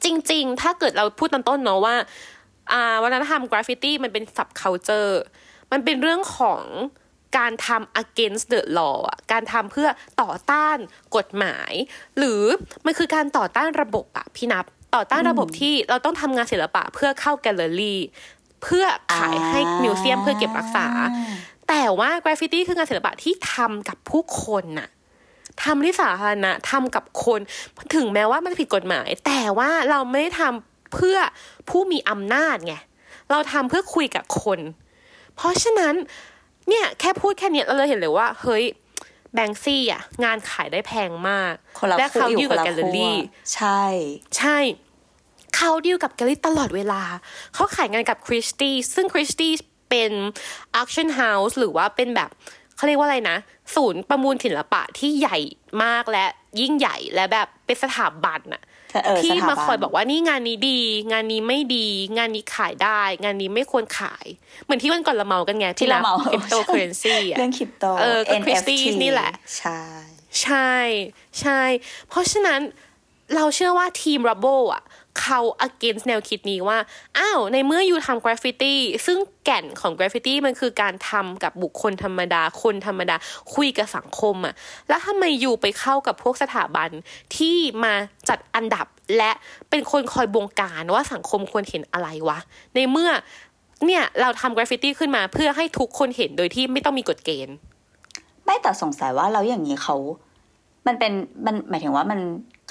[0.05, 1.95] จริง ๆ ถ้าเกิดเราพูดตอนต้นเนาะว่า
[2.71, 5.13] อ่าวัฒนธรรมกราฟฟิตี้มันเป็น sub culture
[5.71, 6.63] มันเป็นเรื่องของ
[7.37, 9.87] การทำ against the law อะการทำเพื่อ
[10.21, 10.77] ต่อต้าน
[11.15, 11.71] กฎหมาย
[12.17, 12.43] หรือ
[12.85, 17.99] มันคือการต่อต้านระบบอะพี่นับ ต่อต้านระบบที่เราต้องทำงานศิลปะเพื่อเข้าแกลเลอรี่
[18.63, 18.85] เพื่อ
[19.17, 20.87] ขายให้ museum เพื่อเก็บรักษา
[21.69, 24.89] แต่ว่ากราฟฟิตี้คืองานศิลปะที่ทำกับผู้คนน่ะ
[25.63, 27.39] ทำที่สาธารณะทำกับคน
[27.95, 31.17] ถึงแม้ว่ามันผิดกฎหมาย แต่ว่าเราไม่ได้ทำเพื่อ
[31.69, 32.75] ผู้มีอำนาจไง
[33.31, 34.59] เราทำเพื่อคุยกับคน
[35.35, 35.93] เพราะฉะนั้น
[36.69, 38.63] เนี่ยแค่พูดแค่เนี้ยเราเลยเห็นเลยว่า เฮ้ย
[39.33, 43.15] แบงซี่อะ งานขายได้แพงมากคนละและคู่เขาอยู่ดีลคนกับละแกลเลอคู่รี่
[43.53, 43.81] ใช่
[44.37, 44.57] ใช่
[45.55, 47.01] เขาดีลกับแกลเลอรี่ตลอดเวลา
[47.53, 49.51] เขาขายงานกับคริสตี้ซึ่งคริสตี้
[49.89, 50.11] เป็น
[50.79, 52.29] auction house หรือว่าเป็นแบบ
[52.75, 53.37] เขาเรียกว่าอะไรนะ
[53.75, 55.37] ศูนย์ประมูลศิลปะที่ใหญ่
[55.83, 56.25] มากและ
[56.61, 58.63] ยิ่งใหญ่และแบบเป็นสถาบันอะ
[59.05, 60.79] เออที่สถมาบันคอยบอกว่านี่งานนี้ดี
[61.11, 64.25] งานนี้ไม่ดี งานนี้ขายได้ งานนี้ไม่ควรขาย
[64.63, 69.81] เหมือนที่วันก่อนเราเมากันไงที่เราเมาคริปโตเคอเรนซีอะเรื่องคริปโตเออก็ NFT Christie's นี่แหละ ใช่
[70.41, 70.71] ใช่
[71.41, 71.61] ใช่
[72.09, 72.59] เพราะฉะนั้น
[73.35, 74.83] เราเชื่อว่าทีม Rubble อะ
[75.19, 76.77] เขา against แนวคิดนี้ว่า
[77.17, 83.15] อ้าว ในเมื่อ you ทำกราฟฟิตี้ ซึ่งแก่นของกราฟฟิตี้มันคือการทำกับบุคคลธรรมดา คนธรรมดา
[83.55, 84.53] คุยกับสังคมอะ
[84.87, 86.89] แล้วทำไม you ไปเข้ากับพวกสถาบัน
[87.37, 87.93] ที่มา
[88.29, 89.31] จัดอันดับและ
[89.69, 92.39] เป็นคนคอยบงการว่าสังคมควรเห็นอะไรวะ
[92.75, 93.09] ในเมื่อ
[93.85, 97.55] เนี่ยเราทำกราฟฟิตี้ขึ้นมาเพื่อให้ทุกคนเห็นโดยที่ไม่ต้องมีกฎเกณฑ์
[98.45, 99.95] ไม่แต่สงสัยว่าแล้วอย่างนี้เขา
[100.87, 101.13] มันเป็น
[101.45, 102.19] มันหมายถึงว่ามัน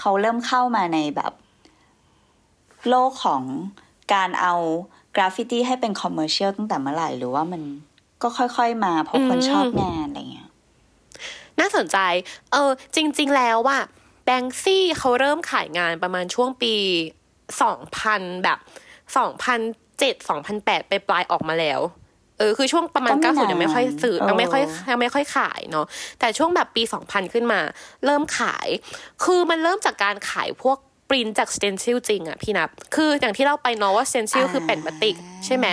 [0.00, 1.33] เขาเริ่มเข้ามาในแบบ
[2.88, 3.42] โลกของ
[4.14, 4.54] การเอา
[5.16, 7.62] กราฟฟิตี้ให้เป็น commercial ตั้งแต่เมื่อไหร่ หรือว่ามัน
[8.22, 10.48] ก็ค่อยๆมา เพราะคนชอบงานอะไรเงี้ย
[11.60, 11.98] น่าสนใจ
[12.52, 13.78] เออ จริง ๆ แล้วว่า
[14.24, 16.74] แบงซี่เขาเริ่มขายงานประมาณช่วงปี
[17.60, 18.58] 2000แบบ
[19.18, 21.80] 2007 2008ไปปลายๆออกมาแล้ว
[22.38, 25.86] เออ คือช่วงประมาณก็ไม่นาน90ยังไม่ค่อยซื้อเออยังไม่ค่อยยังไม่ค่อยขายเนาะ
[26.18, 27.60] แต่ช่วงแบบปี2000ขึ้นมา
[28.04, 28.68] เริ่มขาย
[29.24, 30.78] คือมันเริ่มจากการขายพวก
[31.10, 35.66] ปรินจาก stencil จริงอะพี่นับ คืออย่างที่เราไปเนาะว่า stencil คือแผ่นพลาสติก ใช่ไหม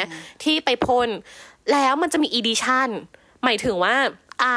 [0.44, 1.10] ที่ไปพ่น
[1.72, 2.90] แล้วมันจะมี edition
[3.44, 3.96] หมายถึงว่า
[4.42, 4.54] อา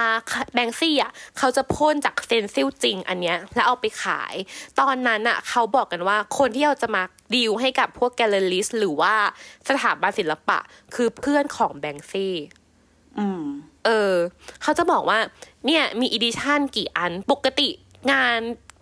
[0.55, 4.35] แบงซี่อะเขาจะพ่นจาก stencil จริงอันเนี้ยแล้วเอาไปขาย
[4.81, 7.03] ตอนนั้นอะเขาบอกกันว่าคนที่เราจะมา
[7.35, 9.15] ดีลให้กับพวก galleries หรือว่า
[9.69, 10.59] สถาบันศิลปะ
[10.95, 12.35] คือเพื่อนของแบงซี่
[13.19, 13.45] อืม
[13.87, 14.15] เออ
[14.63, 15.19] เขาจะบอกว่า
[15.67, 17.69] เนี่ยมี edition กี่อันปกติ
[18.13, 18.39] งาน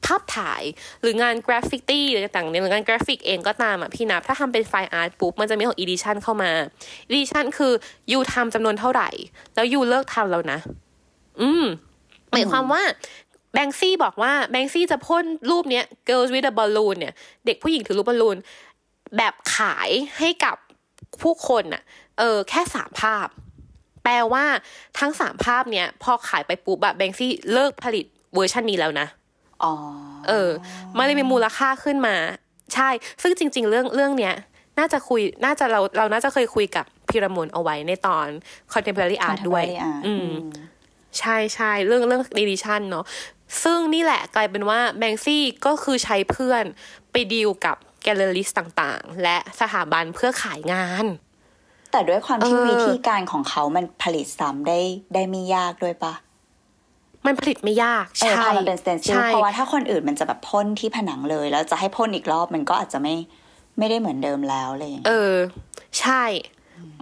[0.08, 0.62] ภาพถ่าย
[1.02, 6.50] หรืองานกราฟฟิตี้หรือต่างๆเนี่ยหรืองานกราฟิกเองก็ตามอะพี่นับ ถ้าทำเป็น fine art ปุ๊บ มันจะมีของ edition เข้ามา
[7.08, 7.72] edition คือ
[8.12, 9.08] you ทำจำนวนเท่าไหร่
[9.54, 10.58] แล้ว you เลิกทำแล้วนะ
[11.40, 11.64] อืม
[12.30, 12.82] หมายความว่า
[13.52, 17.14] แบงซี่บอกว่าแบงซี่จะพ่นรูปเนี้ย girls with a balloon เนี่ย
[17.46, 18.36] เด็กผู้หญิงถือรูปบอลลูน
[19.16, 20.56] แบบขายให้กับ
[21.22, 21.82] ผู้คนน่ะ
[22.18, 23.28] เออ แค่สามภาพ
[24.04, 24.44] แปลว่า
[24.98, 29.06] ทั้งสามภาพเนี้ย พอขายไปปุ๊บอะแบงซี่เลิกผลิตเวอร์ชันนี้แล้วนะ
[30.28, 30.50] เออ
[30.96, 32.16] มันเลยมีมูลค่าขึ้นมา
[32.74, 32.88] ใช่
[33.22, 34.34] ซึ่งจริง ๆ เรื่องเรื่องเนี้ย
[34.78, 38.26] น่าจะคุย น่าจะเราเราน่าจะเคยคุยกับพิรมนเอาไว้ในตอน
[38.72, 40.34] contemporary art ด้วย Contemporary art อืมอืม
[41.18, 43.04] ใช่ใช่เรื่องเรื่อง edition เนาะ
[43.64, 46.64] ซึ่งนี่แหละกลายเป็นว่าแบงซี่ก็คือใช้เพื่อน
[47.12, 51.06] ไปดีลกับแกลเลอริสต่างๆ และสถาบันเพื่อขายงาน
[51.92, 54.80] แต่ด้วยความที่เออวิธีการของเขามันผลิตซ้ำได้
[55.14, 56.12] ได้ไม่ยากด้วยปะ
[57.26, 63.14] มันผลิตไม่ยากเออใช่พอมันเป็นสเตนซิลใช่เพราะว่าถ้าคนอื่นมันจะแบบพ่นที่ผนังเลย แล้วจะให้พ่นอีกรอบมันก็อาจจะไม่
[63.78, 65.34] ไม่ได้เหมือนเดิมแล้วอะไรอย่างเอเงี้ยอ
[66.00, 66.22] ใช่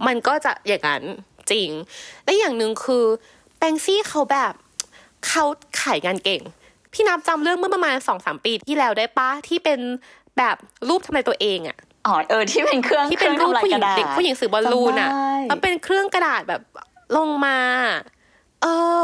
[0.07, 1.03] มันก็จะอย่างนั้น
[1.51, 1.69] จริง
[2.23, 3.05] และอย่างหนึ่งคือ
[3.57, 4.53] แบงซี่เขาแบบ
[5.27, 5.43] เขา
[5.81, 6.41] ขายงานเก่ง
[6.93, 9.79] พี่นับจำเรื่องเมื่อประมาณสองสามปีที่แล้วได้ปะที่เป็น
[10.37, 10.55] แบบ
[10.89, 11.77] รูปทำลายตัวเองอะ
[12.07, 16.61] อ๋อเออที่เป็นเครื่องที่เป็นรูปคอผู้หญิงทำลายกระดาษเด็กผู้หญิงสื่อบอลลูนอะจำได้แล้วเป็นเครื่องกระดาษแบบ
[17.17, 17.57] ลงมา
[18.61, 18.67] เอ
[19.01, 19.03] อ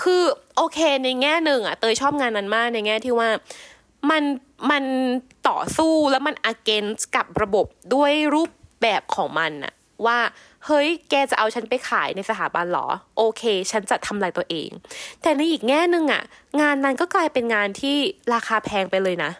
[0.00, 0.22] คือ
[0.56, 3.28] โอเคในแง่หนึ่งอะเตยชอบงานนั้นมากในแง่ที่ว่า
[4.10, 4.22] มัน
[4.70, 4.84] มัน
[5.48, 9.72] ต่อสู้แล้วมัน against กับระบบด้วยรูปแบบของมันอะ
[10.06, 10.18] ว่า
[10.66, 12.86] เฮ้ย แกจะเอาฉันไปขายในสถาบันเหรอ
[13.16, 14.70] โอเค ฉันจะทำลายตัวเอง
[15.22, 16.22] แต่ในอีกแง่หนึ่งอะ
[16.60, 17.96] งานนั้นก็กลายเป็นงานที่
[18.34, 19.30] ราคาแพงไปเลยนะ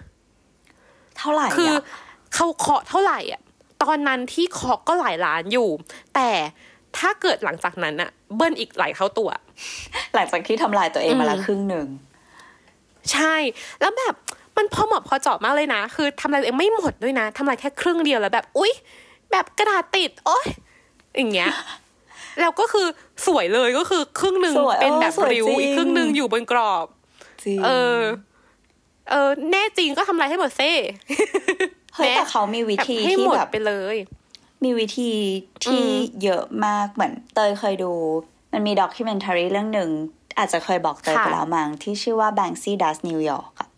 [1.17, 1.83] เท่าไหร่คืออะ
[2.35, 3.41] เขาเคาะเท่าไหร่อะ
[3.83, 5.69] ตอนนั้นที่เคาะก็หลายล้านอยู่
[6.15, 6.31] แต่
[6.99, 9.31] ถ้าเกิดหลังจากนั้นอะเบิ้ลอีกหลายเท่าตัว
[10.15, 11.87] หลังจากที่ทำลายตัวเองมาละอืมครึ่งหนึ่ง
[13.13, 13.35] ใช่
[13.81, 14.15] แล้วแบบ
[14.57, 18.73] มันพอเหมาะพอเจาะมากเลยนะ คือทำลายตัวเองไม่หมดด้วยนะทำลายแค่ครึ่งเดียวแล้วแบบ อุ๊ย
[19.31, 20.47] แบบกระดาษติด โอ๊ย
[21.17, 21.51] อย่างเงี้ย
[22.41, 22.87] แล้วก็คือ
[23.27, 26.87] สวยเลยก็คือครึ่งหนึ่งสวยเป็นแบบเออสวยริ้วจริงอีกครึ่งหนึ่งอยู่บนกรอบ
[27.45, 28.01] จริงเออ
[29.11, 30.73] เออ แน่จริงก็ทำลายให้หมดเซ่
[31.95, 33.97] เฮ้ยแต่เขามีวิธีให้ที่หมดแบบไปเลย
[34.65, 35.13] มีวิธี
[35.65, 37.93] ที่อืมเยอะมากเหมือนเตยเคยดู
[38.53, 39.91] มันมี documentary เรื่องหนึ่ง
[40.39, 43.69] อาจจะเคยบอกเตยไปแล้วมั้งที่ชื่อว่า Banksy Does New York อะ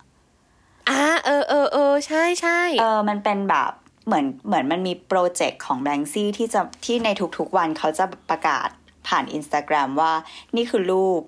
[0.89, 3.73] อ่าเออเออเออใช่ใช่เออมันเป็นแบบ
[4.07, 8.69] เหมือนเหมือนมันมีโปรเจกต์ของ Banksy ที่จะที่ในทุกๆวันเขาจะประกาศ
[9.09, 10.13] ผ่าน Instagram ว่า
[10.57, 11.23] นี่คือรูป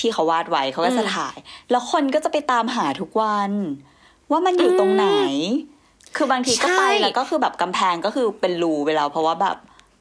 [0.00, 1.36] ที่เขาวาดไว้เขาก็จะถ่าย
[1.70, 3.52] แล้วคนก็จะไปตามหาทุกวัน
[4.30, 5.08] ว่ามันอยู่ตรงไหน
[6.18, 9.56] คือบางทีก็ไปแล้วก็คือแบบกำแพงก็คือเป็นรูไปแล้วเพราะว่าแบบ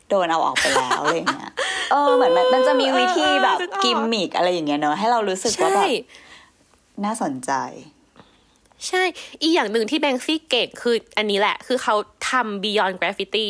[0.09, 1.51] โดนเอาออกไปแล้วอะไรอย่างเงี้ย
[1.91, 5.91] เออเหมือนมันมันจะมีวิธีแบบกิมมิกอะไรอย่างเงี้ยเนอะให้เรารู้สึกว่าแบใช่บ
[7.05, 7.51] น่าสนใจ
[8.87, 9.03] ใช่
[9.41, 11.95] อีกอย่างหนึ่งที่แบงซี่เก่งคืออันนี้แหละ คือเขา
[12.29, 13.47] ทำ beyond graffiti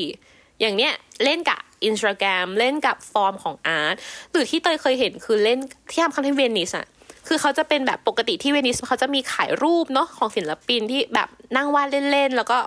[0.60, 3.95] อย่างเนี้ยเล่นกับ Instagram เล่นกับฟอร์มของ art
[4.32, 5.60] หรือที่เตยเคยเห็นคือเล่น
[5.91, 6.88] ที่ทำครั้งที่เวนิสอะ
[7.28, 12.58] คือเขาจะเป็นแบบปกติที่เวนิสเขาจะมีขายรูปเนาะของศิลปินที่แบบนั่งวาดเล่นๆ แล้วก็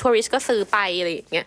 [0.00, 1.46] ทัวริสก็ซื้อไปอะไรอย่างเงี้ย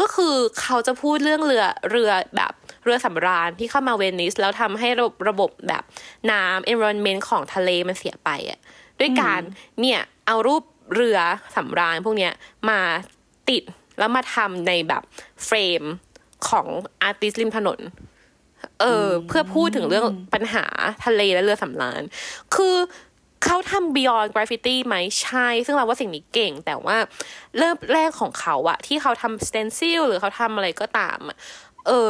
[0.00, 2.52] ก็คือเขาจะพูดเรื่องเรือเรือแบบ
[2.84, 5.82] เรือสำราญที่เข้ามาเวนิส แล้วทำให้ระบบระบบแบบ
[6.30, 8.58] น้ำ environment ของทะเลมันเสียไปอะ
[9.00, 9.40] ด้วยการ
[9.80, 10.62] เนี่ยเอารูป
[10.94, 11.18] เรือ
[11.56, 12.32] สำราญพวกเนี้ย
[12.70, 12.80] มา
[13.48, 13.62] ติด
[13.98, 15.02] แล้วมาทำในแบบ
[15.46, 15.82] เฟรม
[16.48, 16.66] ของ
[17.02, 17.78] อาร์ติสริมถนน
[18.80, 20.04] เอออ เพื่อพูดถึงเรื่อง
[20.34, 20.64] ปัญหา
[21.04, 22.02] ทะเลและเรือสำราญ
[22.54, 22.76] คือ
[23.44, 26.96] เขาทำ beyond graffiti ไหมใช่ ซึ่งเราว่าสิ่งนี้เก่ง แต่ว่า
[27.58, 31.36] เริ่มแรกของเขาอะที่เขาทำ stencil หรือเขาทำอะไรก็ตามอะ
[31.86, 32.08] เออ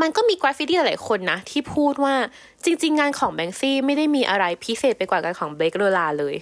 [0.00, 2.14] มันก็มีกราฟฟิตี้หลายคนนะ ที่พูดว่า
[2.64, 6.36] จริง ๆ งานของแบงซี่ไม่ได้มีอะไรพิเศษไปกว่างานของเบ k เลอลาเลย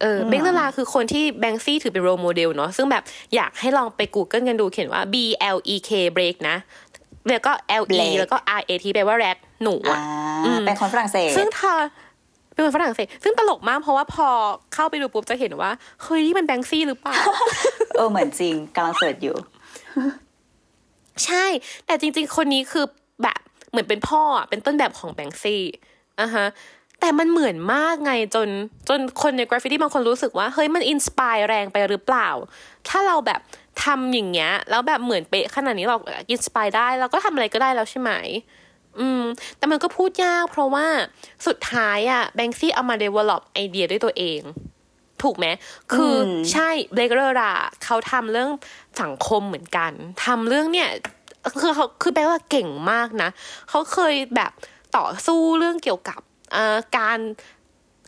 [0.00, 3.02] เออเบ k เลอลาคือคนที่แบงซี่ถือเป็น role model เนาะซึ่งแบบ
[3.34, 5.14] อยากให้ลองไป Google กันดูเขียนว่า B
[5.56, 6.56] L E K Blek นะ
[7.28, 10.00] แล้วก็ L E Blake แล้วก็ R A T แปลว่าแรดหนูอ่า
[10.44, 11.80] อะเป็นคนฝรั่งเศส ซึ่งเธอ
[12.52, 14.28] เป็นคนฝรั่งเศส ซึ่งตลกมากเพราะว่าพอ
[14.74, 15.70] เข้าไปดูปุ๊บจะเห็นว่า
[16.02, 17.16] เฮ้ยนี่มันแบงซี่หรือเปล่า
[17.96, 19.36] เออเหมือนจริงกำลัง search อยู่
[21.24, 21.44] ใช่
[21.86, 22.84] แต่จริง ๆ คนนี้คือ
[23.22, 23.38] แบบ
[23.70, 25.62] เหมือนเป็นพ่ออะเป็นต้นแบบของแบงซี่
[26.20, 26.46] อะฮะ
[27.00, 28.48] แต่มันเหมือนมากไงจน
[28.88, 32.28] จนคนในกราฟฟิตี้บางคนรู้สึกว่า เฮ้ยมัน inspire แรงไปหรือเปล่า
[32.88, 33.40] ถ้าเราแบบ
[33.84, 35.96] ทำอย่างเงี้ย แล้วแบบเหมือนเป๊ะขนาดนี้เรา
[36.30, 38.10] inspire ได้เราก็ทำอะไรก็ได้แล้วใช่ไหม
[38.98, 39.22] อืม
[39.58, 40.86] แต่มันก็พูดยากเพราะว่า
[41.46, 44.40] สุดท้ายอะแบงซี่เอามา develop ไอเดียด้วยตัวเอง
[45.22, 45.46] ถูกไหม
[45.92, 47.52] คืออมใช่ Blek le Rat
[47.84, 48.50] เขาทำเรื่อง
[49.02, 49.92] สังคมเหมือนกัน
[50.24, 50.88] ทำเรื่องเนี่ย
[51.60, 53.30] คือเขาคือแปลว่าเก่งมากนะ
[53.70, 54.52] เขาเคยแบบ
[54.96, 56.33] ต่อสู้เรื่องเกี่ยวกับเอ่อ
[56.96, 57.18] การ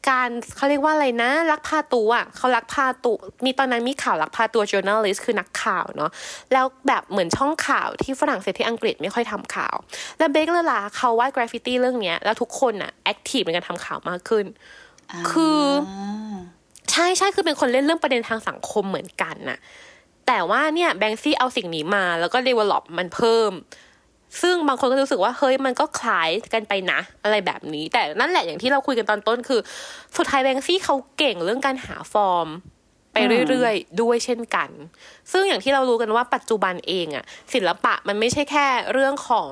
[0.09, 6.11] การเขาเรียกว่าอะไรนะลักพาตัวอะเขาลักพาตัวมีตอนนั้นมีข่าวลักพาตัว journalist คือนักข่าวเนาะ
[6.53, 9.77] แล้วแบบเหมือนช่องข่าวที่ฝรั่งเศสที่อังกฤษไม่ค่อยทำข่าว
[10.19, 14.45] แล้ว Blek le Rat เขาวาดกราฟฟิตี้เรื่องเนี้ยแล้วทุกคนอะ active ในการทำข่าวมากขึ้น
[15.31, 15.61] คือ
[16.91, 19.59] ใช่ใช่คือเป็นคนเล่นเรื่องประเด็นทางสังคมเหมือนกันน่ะ
[20.27, 23.51] แต่ว่าเนี่ยแบงซี่เอาสิ่งนี้มาแล้วก็ develop มันเพิ่ม
[24.41, 29.61] ซึ่งบางคนก็รู้สึกว่าเฮ้ยมันก็คล้ายกันไปนะ อะไรแบบนี้ แต่นั่นแหละอย่างที่เราคุยกันตอนต้นคือ
[30.17, 32.49] สุดท้ายแบงซี่เขาเก่งเรื่องการหาฟอร์ม
[33.12, 33.17] ไป
[33.51, 34.71] เรื่อยๆ ด้วยเช่นกัน
[35.33, 39.51] ซึ่งอย่างที่เรารู้กันว่าปัจจุบันเองอะศิลปะมันไม่ใช่แค่เรื่องของ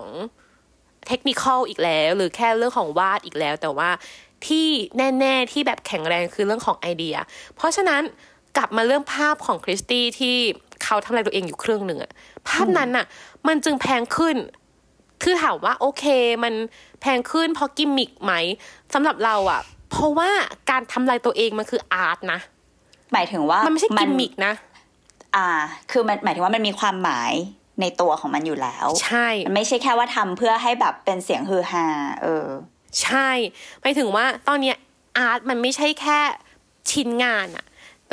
[1.09, 3.91] เทคนิคอลอีกแล้ว หรือแค่เรื่องของวาดอีกแล้ว แต่ว่า
[4.47, 4.69] ที่
[5.21, 7.17] แน่ๆที่แบบแข็งแรงคือเรื่องของไอเดีย
[7.57, 8.03] เพราะฉะนั้น
[8.57, 10.37] กลับมาเรื่องภาพของคริสตี้ที่
[10.85, 12.13] เขาทำลายตัวเองอยู่เครื่องหนึ่งอะ
[12.49, 13.07] ภาพนั้นอะ
[13.49, 14.37] มันจึงแพงขึ้น
[15.23, 16.05] คือถามว่าโอเค
[16.45, 16.55] มัน
[17.01, 18.33] แพงขึ้นเพราะกิมมิกไหม
[18.95, 20.31] สำหรับเราอะเพราะว่า
[20.71, 22.41] การทำลายตัวเองมันคือ art นะ
[23.13, 24.53] หมายถึงว่ามันไม่ใช่กิมมิกนะ
[25.37, 25.49] อ่า
[25.91, 27.33] คือมันหมายถึงว่ามันมีความหมาย
[27.81, 31.87] ในตัวของมันอยู่แล้ว ใช่มันไม่ใช่แค่ว่าทำเพื่อให้แบบเป็นเสียงฮือฮา
[32.23, 32.47] เออ
[33.03, 33.29] ใช่
[33.83, 34.77] หมายถึงว่าตอนเนี้ย
[35.19, 36.19] art มันไม่ใช่แค่
[36.91, 37.65] ชิ้นงานอะ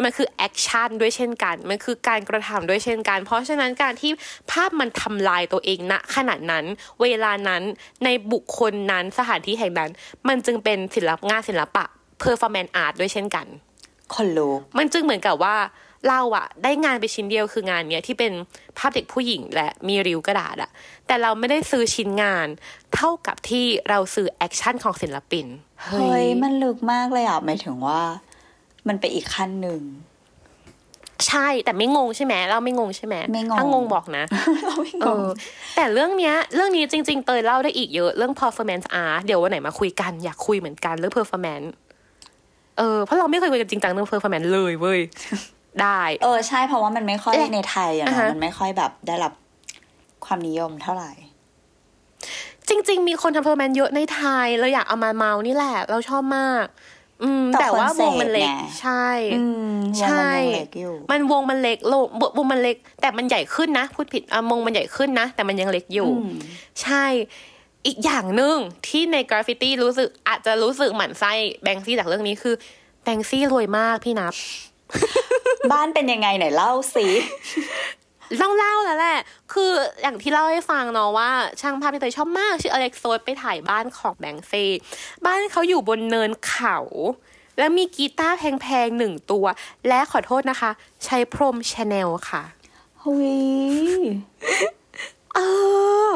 [0.02, 4.12] แต่มันคือ action ด้วยเช่นกัน มันคือการกระทำด้วยเช่นกัน เพราะฉะนั้นการที่
[4.52, 6.66] ภาพมันทำลายตัวเองณขณะนั้น
[7.02, 7.62] เวลานั้น
[8.04, 9.90] ในบุคคลนั้นสถานที่แห่งนั้น
[10.28, 11.84] มันจึงเป็นศิลปงานศิลปะ
[12.22, 13.46] performance art ด้วยเช่นกัน
[14.14, 15.56] ขนลุกมันจึงเหมือนกับว่า
[16.10, 18.32] เราอะได้งานไปชิ้นเดียวคืองานเนี้ยที่เป็น
[18.78, 20.72] ภาพเด็กผู้หญิงและมีริ้วกระดาษอะ
[21.08, 22.48] แต่เราไม่ได้ซื้อชิ้นงาน
[22.96, 25.46] เท่ากับที่เราซื้อ action ของศิลปิน
[25.84, 28.02] เฮ้ย มันลึกมากเลยอะหมายถึงว่า
[28.88, 29.82] มันไปอีกขั้นหนึ่ง
[31.28, 34.24] ใช่แต่ไม่งงใช่ไหมเราไม่งงใช่ไหมไม่งงถ้างงบอกนะ
[34.66, 35.28] เราไม่งเองอ
[35.76, 41.68] แต่เรื่องเนี้ย เรื่องนี้จริง ๆ เตยเล่าได้อีกเยอะเรื่อง performance art เดี๋ยววันไหนมาคุยกันอยากคุยเหมือนกันเรื่อง performance
[42.78, 45.00] เออเพราะเราไม่เคยคุยกันจริงจังเรื่อง performance เลยเว้ย
[45.82, 49.34] ได้ เออใช่เพราะว่ามันไม่ค่อยเอ๊ะในไทยอะอ่าเนาะฮะมันไม่ค่อยแบบได้รับ
[50.26, 51.12] ความนิยมเท่าไหร่
[52.70, 57.01] จริง ๆ มีคนทำ performance เยอะในไทย เราอยากเอามาเม้านี่แหละ เราชอบมากอืม
[57.54, 59.42] แต่แต่ว่าวงมันเล็ก concept ไงใช่อื
[59.74, 61.94] มวงใช่มันยังเล็กอยู่มันวงมันเล็กโล
[62.38, 66.36] วงมันเล็ก แต่มันใหญ่ขึ้นนะ พูดผิดอะวงมันใหญ่ขึ้นนะ แต่มันยังเล็กอยู่อืม
[66.82, 67.06] ใช่
[67.88, 68.56] อีกอย่างหนึ่ง
[68.88, 71.32] ที่ในกราฟฟิตี้รู้สึกอาจจะรู้สึกหมั่นไส้
[71.64, 72.56] Banksy จากเรื่องนี้คือ
[73.04, 74.34] Banksy รวยมากพี่นับ
[75.72, 77.06] บ้านเป็นยังไงไหนเล่าสิ
[78.42, 79.20] ต้องเล่าแล้วแหละ
[79.54, 81.30] คืออย่างที่เล่าให้ฟังเนาะว่า
[81.62, 84.66] ช่างภาพที่เตยชอบมากชื่อ Alec Soth ไปถ่ายบ้านของ Banksy
[85.26, 86.78] บ้านเขาอยู่บนเนินเขา
[87.58, 89.46] แล้วมีกีตาร์แพงๆหนึ่งตัว
[89.88, 90.72] และขอโทษนะคะ
[91.06, 92.44] ใช้พรมชาแนลค่ะ
[93.00, 94.00] เฮ้ย
[95.36, 95.40] เอ
[96.08, 96.12] อ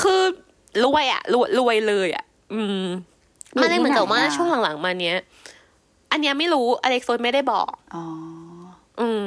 [0.00, 0.22] คือ
[0.84, 2.86] รวยอะรวยรวยเลยอะอืม
[3.60, 5.16] มันเลยเหมือนกับว่าช่วงหลังๆมาเนี้ย
[6.10, 8.04] อันเนี้ยไม่รู้ Alec Soth ไม่ได้บอก อ๋อ
[9.00, 9.26] อืม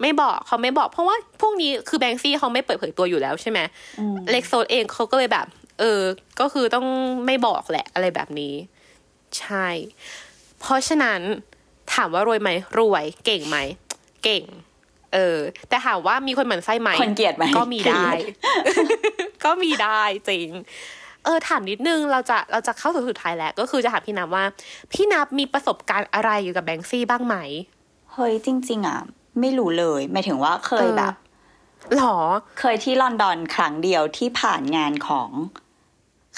[0.00, 3.58] ไม่บอกเขาไม่บอกเพราะว่าพวกนี้คือ Banksy เขาไม่เปิดเผยตัวอยู่แล้วใช่ไหม
[4.00, 5.46] อืมเล็กโซดเองเขาก็เลยแบบ
[5.80, 6.00] เออ
[6.40, 6.86] ก็คือต้อง
[7.26, 8.54] ไม่บอกแหละอะไรแบบนี้
[9.38, 9.66] ใช่
[10.60, 11.20] เพราะฉะนั้น
[11.94, 13.58] ถามว่ารวยไหมรวย เก่งไหม
[14.24, 14.42] เก่ง
[15.14, 18.24] เออ แต่ถามว่ามีคนเหมือนไส้ไหมคนเกลียดไหมก็มีได้เกลียด
[19.44, 20.48] ก็มีได้จริง
[21.24, 24.44] เออถามนิดนึงเราจะเราจะเข้าสู่สุดท้ายแล้ว ก็คือจะถามพี่นับว่า
[24.92, 27.36] พี่นับมีประสบการณ์อะไรอยู่กับแบงซี่บ้างไหม
[28.12, 29.00] เฮ้ยจริง ๆ อะ
[29.40, 31.14] ไม่รู้เลยหมายถึงว่าเคยเออแบบ
[31.96, 32.16] หรอ
[32.60, 35.30] เคยที่ลอนดอนครั้งเดียวที่ผ่านงานของ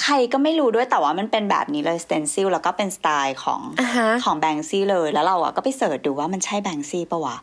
[0.02, 7.36] ใครก็ไม่รู้ด้วยแต่ว่ามันเป็นแบบนี้เลย stencil แล้วก็เป็นสไตล์ของอ่าฮะของ Banksy เลย แล้วเราอะก็ไป search ดูว่ามันใช่ Banksy ปะวะ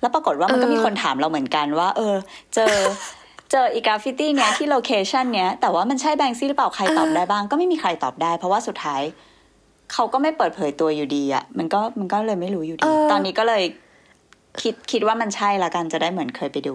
[0.00, 2.14] แล้วปรากฏว่ามันก็เออมีคนถามเราเหมือนกันว่า เออ
[2.54, 2.74] เจอ
[3.50, 9.02] เจออีกราฟฟิตี้เนี้ยที่ location เนี้ยแต่ว่ามันใช่ Banksy หรือเปล่าใครตอบได้บ้าง ก็ไม่มีใครตอบได้ เพราะว่าสุดท้าย
[9.92, 13.62] เขาก็ไม่เปิดเผยตัวอยู่ดีอะมันก็มันก็เลยไม่รู้อยู่ดี ตอนนี้ก็เลย
[14.62, 16.74] คิดคิดว่ามันใช่ละกันจะได้เหมือนเคยไปดู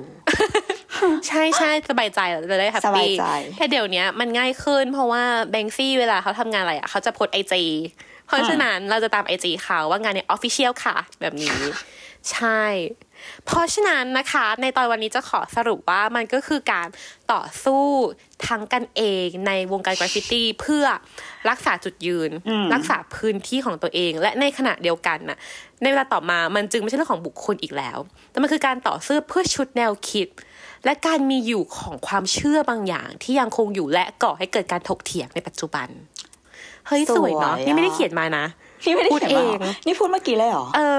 [1.28, 3.26] ใช่ใช่สบายใจเราจะได้ happy สบายใจ
[3.58, 7.63] แต่เดี๋ยวเนี้ยมันง่ายขึ้น เพราะว่า Banksy เวลาเขาทำงานอะไรอะเขาจะโพสต์ IG
[8.28, 11.58] เพราะฉะนั้นเราจะตาม IG เขาว่างานเนี้ official ค่ะ แบบนี้
[12.32, 12.62] ใช่
[13.46, 16.88] เพราะฉะนั้นนะคะ ในตอนวันนี้จะขอสรุปว่ามันก็คือการ
[17.34, 17.86] ต่อสู้
[18.48, 20.86] ทั้งกันเองในวงการกราฟฟิตี้เพื่อ
[21.50, 25.38] รักษาจุดยืนอืมรักษาพื้นที่ของตัวเอง และในขณะเดียวกันน่ะ
[25.82, 27.98] ในเวลาต่อมามันจึงไม่ใช่เรื่องของบุคคลอีกแล้ว
[28.32, 30.28] แต่มันคือการต่อสู้เพื่อชุดแนวคิด
[30.86, 35.88] และการมีอยู่ของความเชื่อบางอย่าง ที่ยังคงอยู่และก่อให้เกิดการถกเถียงในปัจจุบัน
[36.88, 38.46] เฮ้ยสวยเนาะสวยอะนี่ไม่ได้เขียนมานะ
[38.86, 40.98] นี่ไม่ได้พูดเขียนมาเองเหรอนี่พูดเมื่อกี้เลยเหรอเออ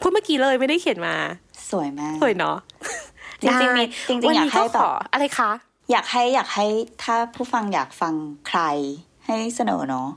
[0.00, 1.14] พูดเมื่อกี้เลยไม่ได้เขียนมา
[1.70, 2.56] สวยมาก สวยเนาะ
[3.42, 5.50] จริงๆมีได้จริงๆวันอยากนี้ให้ก็แบขบออะไรคะ
[5.90, 6.66] อยากให้อยากให้
[7.02, 8.14] ถ้าผู้ฟังอยากฟัง
[8.48, 8.60] ใคร
[9.26, 10.08] ให้เสนอเนาะ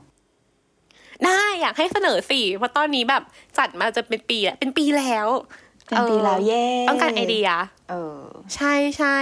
[1.24, 3.22] ได้อยากให้เสนอสิเพราะตอนนี้แบบ
[3.58, 5.28] จัดมาจะเป็นปีแล้วเป็นปีแล้ว
[5.86, 7.50] เป็นปีแล้วเย่ต้องการไอเดีย
[7.90, 8.20] เออ
[8.54, 9.16] ใช่ใช่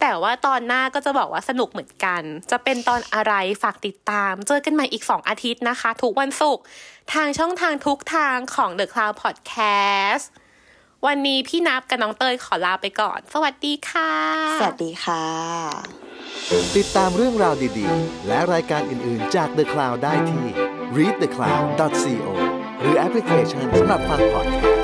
[0.00, 6.64] แต่ว่าตอนหน้าก็จะบอกว่าสนุกเหมือนกัน จะเป็นตอนอะไรฝากติดตาม เจอกันใหม่อีก2อาทิตย์นะคะ ทุกวันศุกร์
[7.12, 10.24] ทางช่องทางทุกทางของ The Cloud Podcast
[11.06, 14.12] วันนี้พี่นับกับน้องเตยขอลาไปก่อน สวัสดีค่ะ
[14.60, 15.24] สวัสดีค่ะ
[16.76, 20.46] ติดตามเรื่องราวดีๆ และรายการอื่นๆจาก The Cloud ได้ที่
[20.96, 22.28] readthecloud.co
[22.80, 24.77] หรือแอปพลิเคชันสำหรับฟังพอดแคสต์